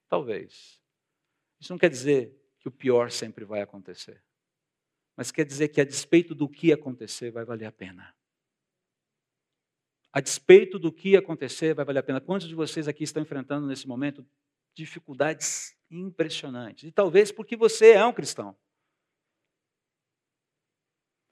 Talvez. 0.08 0.80
Isso 1.60 1.70
não 1.70 1.78
quer 1.78 1.90
dizer 1.90 2.34
que 2.58 2.68
o 2.68 2.72
pior 2.72 3.10
sempre 3.10 3.44
vai 3.44 3.60
acontecer. 3.60 4.22
Mas 5.14 5.30
quer 5.30 5.44
dizer 5.44 5.68
que, 5.68 5.82
a 5.82 5.84
despeito 5.84 6.34
do 6.34 6.48
que 6.48 6.72
acontecer, 6.72 7.30
vai 7.30 7.44
valer 7.44 7.66
a 7.66 7.72
pena. 7.72 8.14
A 10.12 10.20
despeito 10.20 10.78
do 10.78 10.92
que 10.92 11.16
acontecer, 11.16 11.74
vai 11.74 11.84
valer 11.84 12.00
a 12.00 12.02
pena. 12.02 12.20
Quantos 12.20 12.46
de 12.46 12.54
vocês 12.54 12.86
aqui 12.86 13.02
estão 13.02 13.22
enfrentando 13.22 13.66
nesse 13.66 13.88
momento 13.88 14.26
dificuldades 14.74 15.74
impressionantes. 15.90 16.84
E 16.84 16.92
talvez 16.92 17.30
porque 17.30 17.56
você 17.56 17.92
é 17.92 18.04
um 18.04 18.12
cristão. 18.12 18.56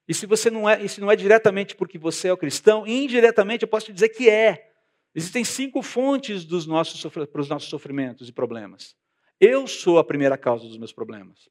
E 0.06 0.14
se 0.14 0.26
você 0.26 0.50
não 0.50 0.68
é, 0.68 0.86
se 0.88 1.00
não 1.00 1.10
é 1.10 1.16
diretamente 1.16 1.76
porque 1.76 1.98
você 1.98 2.28
é 2.28 2.32
o 2.32 2.34
um 2.34 2.38
cristão, 2.38 2.86
indiretamente 2.86 3.62
eu 3.62 3.68
posso 3.68 3.86
te 3.86 3.92
dizer 3.92 4.08
que 4.08 4.28
é. 4.28 4.74
Existem 5.14 5.44
cinco 5.44 5.82
fontes 5.82 6.44
dos 6.44 6.66
nossos 6.66 7.00
para 7.28 7.40
os 7.40 7.48
nossos 7.48 7.68
sofrimentos 7.68 8.28
e 8.28 8.32
problemas. 8.32 8.96
Eu 9.38 9.66
sou 9.66 9.98
a 9.98 10.04
primeira 10.04 10.36
causa 10.36 10.66
dos 10.66 10.78
meus 10.78 10.92
problemas. 10.92 11.48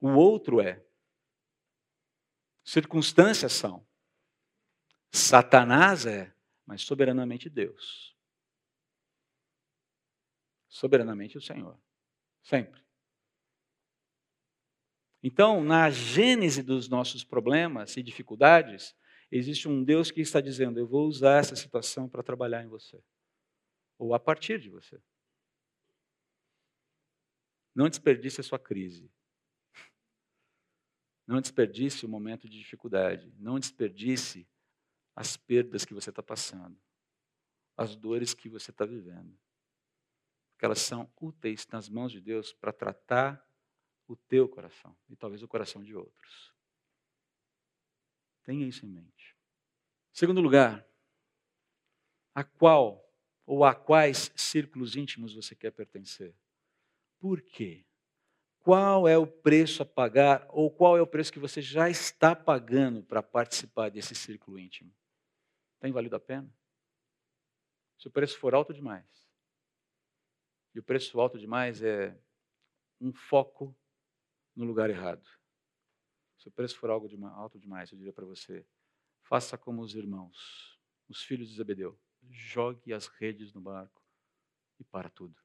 O 0.00 0.08
outro 0.10 0.60
é. 0.60 0.82
Circunstâncias 2.64 3.52
são. 3.52 3.86
Satanás 5.12 6.06
é, 6.06 6.34
mas 6.66 6.82
soberanamente 6.82 7.50
Deus 7.50 8.12
soberanamente 10.72 11.36
o 11.36 11.40
Senhor. 11.40 11.78
Sempre. 12.42 12.82
Então, 15.22 15.62
na 15.62 15.88
gênese 15.90 16.62
dos 16.62 16.88
nossos 16.88 17.22
problemas 17.22 17.96
e 17.96 18.02
dificuldades, 18.02 18.96
existe 19.30 19.68
um 19.68 19.84
Deus 19.84 20.10
que 20.10 20.20
está 20.20 20.40
dizendo: 20.40 20.80
Eu 20.80 20.88
vou 20.88 21.06
usar 21.06 21.38
essa 21.38 21.54
situação 21.54 22.08
para 22.08 22.22
trabalhar 22.22 22.64
em 22.64 22.68
você. 22.68 23.00
Ou 23.98 24.14
a 24.14 24.18
partir 24.18 24.58
de 24.58 24.70
você. 24.70 25.00
Não 27.74 27.88
desperdice 27.88 28.40
a 28.40 28.44
sua 28.44 28.58
crise. 28.58 29.10
Não 31.26 31.40
desperdice 31.40 32.04
o 32.04 32.08
momento 32.08 32.48
de 32.48 32.58
dificuldade. 32.58 33.32
Não 33.38 33.60
desperdice 33.60 34.48
as 35.14 35.36
perdas 35.36 35.84
que 35.84 35.94
você 35.94 36.10
está 36.10 36.22
passando. 36.22 36.76
As 37.76 37.96
dores 37.96 38.34
que 38.34 38.48
você 38.48 38.70
está 38.70 38.84
vivendo 38.84 39.38
que 40.62 40.66
elas 40.66 40.78
são 40.78 41.12
úteis 41.20 41.66
nas 41.72 41.88
mãos 41.88 42.12
de 42.12 42.20
Deus 42.20 42.52
para 42.52 42.72
tratar 42.72 43.44
o 44.06 44.14
teu 44.14 44.48
coração 44.48 44.96
e 45.08 45.16
talvez 45.16 45.42
o 45.42 45.48
coração 45.48 45.82
de 45.82 45.92
outros. 45.92 46.54
Tenha 48.44 48.64
isso 48.64 48.86
em 48.86 48.88
mente. 48.88 49.36
Segundo 50.12 50.40
lugar, 50.40 50.86
a 52.32 52.44
qual 52.44 53.04
ou 53.44 53.64
a 53.64 53.74
quais 53.74 54.30
círculos 54.36 54.94
íntimos 54.94 55.34
você 55.34 55.56
quer 55.56 55.72
pertencer? 55.72 56.32
Por 57.18 57.42
quê? 57.42 57.84
Qual 58.60 59.08
é 59.08 59.18
o 59.18 59.26
preço 59.26 59.82
a 59.82 59.84
pagar 59.84 60.46
ou 60.48 60.70
qual 60.70 60.96
é 60.96 61.02
o 61.02 61.08
preço 61.08 61.32
que 61.32 61.40
você 61.40 61.60
já 61.60 61.90
está 61.90 62.36
pagando 62.36 63.02
para 63.02 63.20
participar 63.20 63.90
desse 63.90 64.14
círculo 64.14 64.60
íntimo? 64.60 64.94
Tem 65.82 65.90
valido 65.90 66.14
a 66.14 66.20
pena? 66.20 66.48
Se 67.98 68.06
o 68.06 68.10
preço 68.10 68.38
for 68.38 68.54
alto 68.54 68.72
demais, 68.72 69.28
e 70.72 70.78
o 70.78 70.82
preço 70.82 71.20
alto 71.20 71.36
demais 71.36 71.82
é 71.82 72.16
um 73.00 73.12
foco 73.12 73.76
no 74.54 74.64
lugar 74.64 74.88
errado. 74.90 75.28
Se 76.38 76.46
o 76.46 76.52
preço 76.52 76.78
for 76.78 76.88
algo 76.88 77.08
de 77.08 77.20
alto 77.24 77.58
demais, 77.58 77.90
eu 77.90 77.98
diria 77.98 78.12
para 78.12 78.24
você: 78.24 78.64
faça 79.22 79.58
como 79.58 79.82
os 79.82 79.96
irmãos, 79.96 80.80
os 81.08 81.24
filhos 81.24 81.48
de 81.48 81.56
Zebedeu. 81.56 82.00
Jogue 82.30 82.92
as 82.92 83.08
redes 83.08 83.52
no 83.52 83.60
barco 83.60 84.00
e 84.78 84.84
para 84.84 85.10
tudo. 85.10 85.36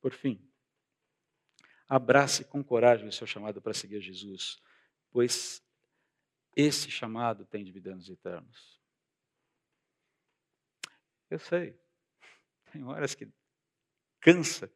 Por 0.00 0.14
fim, 0.14 0.50
abrace 1.86 2.42
com 2.42 2.64
coragem 2.64 3.06
o 3.06 3.12
seu 3.12 3.26
chamado 3.26 3.60
para 3.60 3.74
seguir 3.74 4.00
Jesus, 4.00 4.62
pois 5.10 5.62
esse 6.54 6.90
chamado 6.90 7.44
tem 7.46 7.64
dividendos 7.64 8.08
eternos. 8.08 8.80
Eu 11.30 11.38
sei, 11.38 11.78
tem 12.70 12.84
horas 12.84 13.14
que 13.14 13.30
cansa 14.20 14.72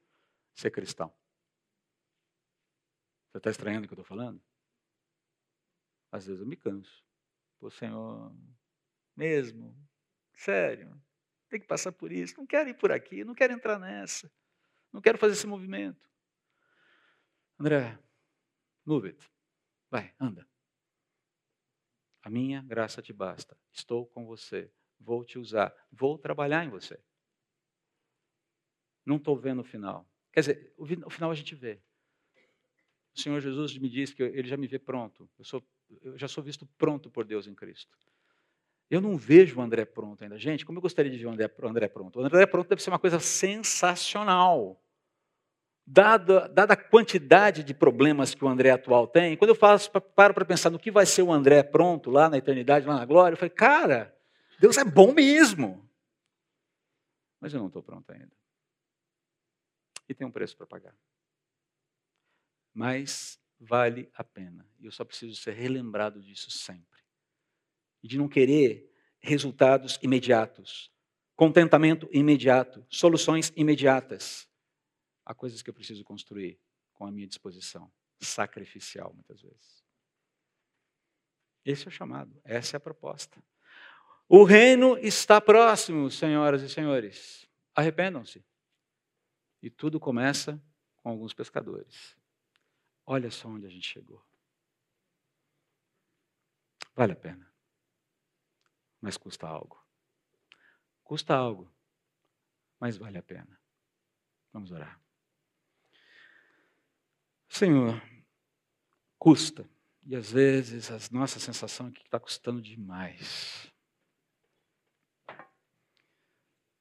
ser 0.55 0.70
cristão. 0.70 1.14
Você 3.31 3.39
está 3.39 3.51
estranhando 3.51 3.85
o 3.85 3.89
que 3.89 3.93
eu 3.93 4.01
estou 4.01 4.16
falando? 4.16 4.43
Às 6.11 6.27
vezes 6.27 6.41
eu 6.41 6.47
me 6.47 6.57
canso. 6.57 7.05
Pô, 7.59 7.70
Senhor, 7.70 8.35
mesmo, 9.14 9.77
sério, 10.33 10.99
tem 11.49 11.61
que 11.61 11.66
passar 11.66 11.93
por 11.93 12.11
isso. 12.11 12.37
Não 12.39 12.47
quero 12.47 12.68
ir 12.70 12.74
por 12.74 12.91
aqui, 12.91 13.24
não 13.24 13.35
quero 13.35 13.53
entrar 13.53 13.79
nessa. 13.79 14.33
Não 14.93 15.01
quero 15.01 15.18
fazer 15.18 15.35
esse 15.35 15.47
movimento. 15.47 16.11
André, 17.59 17.99
move 18.85 19.09
it. 19.09 19.31
Vai, 19.91 20.14
anda. 20.18 20.49
A 22.27 22.29
minha 22.29 22.61
graça 22.61 23.01
te 23.01 23.12
basta. 23.12 23.57
Estou 23.72 24.05
com 24.05 24.27
você. 24.27 24.68
Vou 24.99 25.24
te 25.24 25.39
usar. 25.39 25.72
Vou 25.93 26.18
trabalhar 26.18 26.64
em 26.64 26.68
você. 26.68 26.99
Não 29.05 29.14
estou 29.14 29.37
vendo 29.37 29.61
o 29.61 29.64
final. 29.64 30.05
Quer 30.33 30.41
dizer, 30.41 30.74
o 30.77 31.09
final 31.09 31.31
a 31.31 31.35
gente 31.37 31.55
vê. 31.55 31.81
O 33.14 33.20
Senhor 33.20 33.41
Jesus 33.41 33.79
me 33.79 33.89
diz 33.89 34.12
que 34.12 34.24
ele 34.24 34.49
já 34.49 34.57
me 34.57 34.66
vê 34.66 34.77
pronto. 34.77 35.31
Eu, 35.39 35.45
sou, 35.45 35.64
eu 36.03 36.18
já 36.18 36.27
sou 36.27 36.43
visto 36.43 36.66
pronto 36.77 37.09
por 37.09 37.24
Deus 37.24 37.47
em 37.47 37.55
Cristo. 37.55 37.97
Eu 38.91 39.01
não 39.01 39.16
vejo 39.16 39.61
o 39.61 39.62
André 39.62 39.85
pronto 39.85 40.24
ainda. 40.24 40.37
Gente, 40.37 40.66
como 40.66 40.79
eu 40.79 40.83
gostaria 40.83 41.12
de 41.12 41.18
ver 41.18 41.27
o 41.27 41.31
André, 41.31 41.49
o 41.57 41.68
André 41.68 41.87
pronto? 41.87 42.18
O 42.18 42.24
André 42.24 42.45
pronto 42.45 42.68
deve 42.68 42.83
ser 42.83 42.91
uma 42.91 42.99
coisa 42.99 43.20
sensacional. 43.20 44.83
Dada, 45.87 46.49
dada 46.49 46.74
a 46.74 46.76
quantidade 46.76 47.62
de 47.62 47.72
problemas 47.72 48.34
que 48.34 48.45
o 48.45 48.49
André 48.49 48.70
atual 48.70 49.07
tem, 49.07 49.37
quando 49.37 49.51
eu 49.51 49.55
faço, 49.55 49.89
paro 49.91 50.34
para 50.34 50.45
pensar 50.45 50.68
no 50.68 50.80
que 50.80 50.91
vai 50.91 51.07
ser 51.07 51.22
o 51.22 51.32
André 51.32 51.62
pronto 51.62 52.11
lá 52.11 52.28
na 52.28 52.37
eternidade, 52.37 52.87
lá 52.87 52.97
na 52.97 53.05
glória, 53.05 53.34
eu 53.34 53.39
falei, 53.39 53.55
cara, 53.55 54.16
Deus 54.59 54.76
é 54.76 54.84
bom 54.84 55.12
mesmo. 55.12 55.89
Mas 57.41 57.55
eu 57.55 57.61
não 57.61 57.68
estou 57.68 57.82
pronto 57.82 58.11
ainda. 58.11 58.32
E 60.09 60.14
tem 60.14 60.26
um 60.26 60.30
preço 60.30 60.57
para 60.57 60.66
pagar. 60.66 60.97
Mas 62.74 63.41
vale 63.59 64.11
a 64.14 64.24
pena. 64.24 64.68
E 64.80 64.87
eu 64.87 64.93
só 64.93 65.05
preciso 65.05 65.37
ser 65.37 65.53
relembrado 65.53 66.20
disso 66.20 66.51
sempre 66.51 66.97
e 68.03 68.09
de 68.09 68.18
não 68.18 68.28
querer 68.28 68.93
resultados 69.18 69.99
imediatos, 70.03 70.93
contentamento 71.34 72.09
imediato, 72.12 72.84
soluções 72.89 73.53
imediatas. 73.57 74.49
Há 75.27 75.35
coisas 75.35 75.61
que 75.61 75.68
eu 75.68 75.74
preciso 75.74 76.03
construir 76.05 76.59
com 76.95 77.05
a 77.05 77.11
minha 77.11 77.27
disposição, 77.27 77.93
sacrificial 78.18 79.12
muitas 79.12 79.43
vezes. 79.43 79.85
Esse 81.64 81.85
é 81.85 81.89
o 81.89 81.91
chamado, 81.91 82.41
essa 82.45 82.77
é 82.77 82.79
a 82.79 82.81
proposta. 82.81 83.43
O 84.29 84.45
reino 84.45 84.97
está 84.97 85.41
próximo, 85.41 86.11
senhoras 86.11 86.62
e 86.62 86.68
senhores. 86.70 87.47
Arrependam-se. 87.74 88.43
E 89.61 89.68
tudo 89.68 90.01
começa 90.01 90.62
com 90.97 91.11
alguns 91.11 91.35
pescadores. 91.35 92.16
Olha 93.05 93.31
só 93.31 93.49
onde 93.49 93.66
a 93.66 93.70
gente 93.70 93.87
chegou. 93.87 94.24
Vale 96.95 97.12
a 97.12 97.16
pena 97.16 97.47
mas 99.07 99.16
custa 99.16 99.47
algo. 99.47 99.81
Custa 101.05 101.33
algo, 101.33 101.72
mas 102.81 102.97
vale 102.97 103.18
a 103.18 103.22
pena. 103.22 103.61
Vamos 104.53 104.72
orar. 104.72 105.01
Senhor, 107.57 108.02
custa. 109.18 109.66
E 110.04 110.14
às 110.14 110.30
vezes 110.30 110.90
a 110.90 110.98
nossa 111.11 111.40
sensação 111.40 111.88
é 111.88 111.90
que 111.90 112.02
está 112.02 112.20
custando 112.20 112.61
demais. 112.61 113.72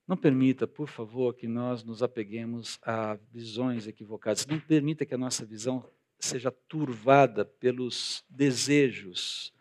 Não 0.06 0.18
permita, 0.18 0.68
por 0.68 0.90
favor, 0.90 1.34
que 1.34 1.48
nós 1.48 1.82
nos 1.82 2.04
apeguemos 2.04 2.78
a 2.84 3.16
visões 3.32 3.88
equivocadas. 3.88 4.46
Não 4.46 4.60
permita 4.60 5.06
que 5.06 5.16
a 5.16 5.18
nossa 5.18 5.46
visão 5.46 5.90
seja 6.20 6.52
turvada 6.52 7.46
pelos 7.46 8.26
desejos 8.30 9.54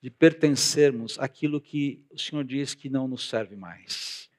de 0.00 0.08
pertencermos 0.08 1.18
àquilo 1.18 1.60
que 1.60 2.06
o 2.10 2.18
Senhor 2.18 2.44
diz 2.44 2.74
que 2.74 2.88
não 2.88 3.08
nos 3.08 3.28
serve 3.28 3.56
mais. 3.56 4.30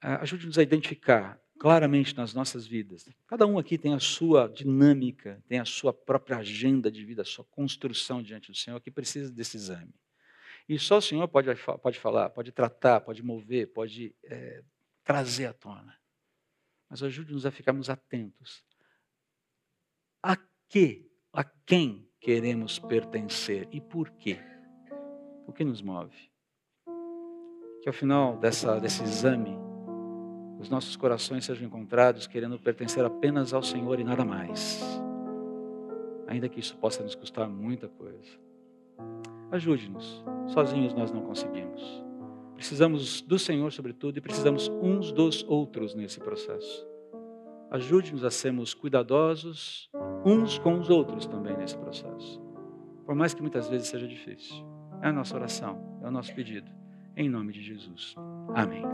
Ah, 0.00 0.22
ajude-nos 0.22 0.58
a 0.58 0.62
identificar 0.62 1.38
claramente 1.60 2.16
nas 2.16 2.32
nossas 2.32 2.66
vidas. 2.66 3.06
Cada 3.26 3.46
um 3.46 3.58
aqui 3.58 3.76
tem 3.76 3.92
a 3.92 4.00
sua 4.00 4.48
dinâmica, 4.48 5.44
tem 5.46 5.58
a 5.58 5.64
sua 5.66 5.92
própria 5.92 6.38
agenda 6.38 6.90
de 6.90 7.04
vida, 7.04 7.20
a 7.20 7.24
sua 7.24 7.44
construção 7.44 8.22
diante 8.22 8.50
do 8.50 8.56
Senhor, 8.56 8.80
que 8.80 8.90
precisa 8.90 9.30
desse 9.30 9.58
exame. 9.58 9.94
E 10.66 10.78
só 10.78 10.96
o 10.96 11.02
Senhor 11.02 11.28
pode, 11.28 11.50
pode 11.82 11.98
falar, 11.98 12.30
pode 12.30 12.50
tratar, 12.50 13.02
pode 13.02 13.22
mover, 13.22 13.66
pode 13.74 14.14
é, 14.24 14.62
trazer 15.04 15.44
à 15.44 15.52
tona. 15.52 15.94
Mas 16.88 17.02
ajude-nos 17.02 17.44
a 17.44 17.50
ficarmos 17.50 17.90
atentos. 17.90 18.64
A 20.22 20.38
que, 20.66 21.12
a 21.30 21.44
quem 21.44 22.08
queremos 22.18 22.78
pertencer 22.78 23.68
e 23.70 23.82
por 23.82 24.08
quê? 24.12 24.38
O 25.46 25.52
que 25.52 25.62
nos 25.62 25.82
move? 25.82 26.16
Que 27.82 27.88
ao 27.90 27.92
final 27.92 28.38
dessa, 28.38 28.80
desse 28.80 29.02
exame, 29.02 29.69
os 30.60 30.68
nossos 30.68 30.94
corações 30.94 31.46
sejam 31.46 31.66
encontrados 31.66 32.26
querendo 32.26 32.58
pertencer 32.58 33.02
apenas 33.02 33.54
ao 33.54 33.62
Senhor 33.62 33.98
e 33.98 34.04
nada 34.04 34.24
mais. 34.26 34.80
Ainda 36.26 36.48
que 36.50 36.60
isso 36.60 36.76
possa 36.76 37.02
nos 37.02 37.14
custar 37.14 37.48
muita 37.48 37.88
coisa. 37.88 38.38
Ajude-nos. 39.50 40.22
Sozinhos 40.48 40.92
nós 40.92 41.10
não 41.10 41.22
conseguimos. 41.22 42.04
Precisamos 42.54 43.22
do 43.22 43.38
Senhor, 43.38 43.72
sobretudo, 43.72 44.18
e 44.18 44.20
precisamos 44.20 44.68
uns 44.82 45.10
dos 45.12 45.42
outros 45.48 45.94
nesse 45.94 46.20
processo. 46.20 46.86
Ajude-nos 47.70 48.22
a 48.22 48.30
sermos 48.30 48.74
cuidadosos 48.74 49.88
uns 50.26 50.58
com 50.58 50.78
os 50.78 50.90
outros 50.90 51.26
também 51.26 51.56
nesse 51.56 51.78
processo. 51.78 52.38
Por 53.06 53.14
mais 53.14 53.32
que 53.32 53.40
muitas 53.40 53.66
vezes 53.66 53.88
seja 53.88 54.06
difícil. 54.06 54.62
É 55.00 55.08
a 55.08 55.12
nossa 55.12 55.34
oração, 55.34 55.98
é 56.02 56.08
o 56.08 56.10
nosso 56.10 56.34
pedido. 56.34 56.70
Em 57.16 57.30
nome 57.30 57.52
de 57.52 57.62
Jesus. 57.62 58.14
Amém. 58.54 58.84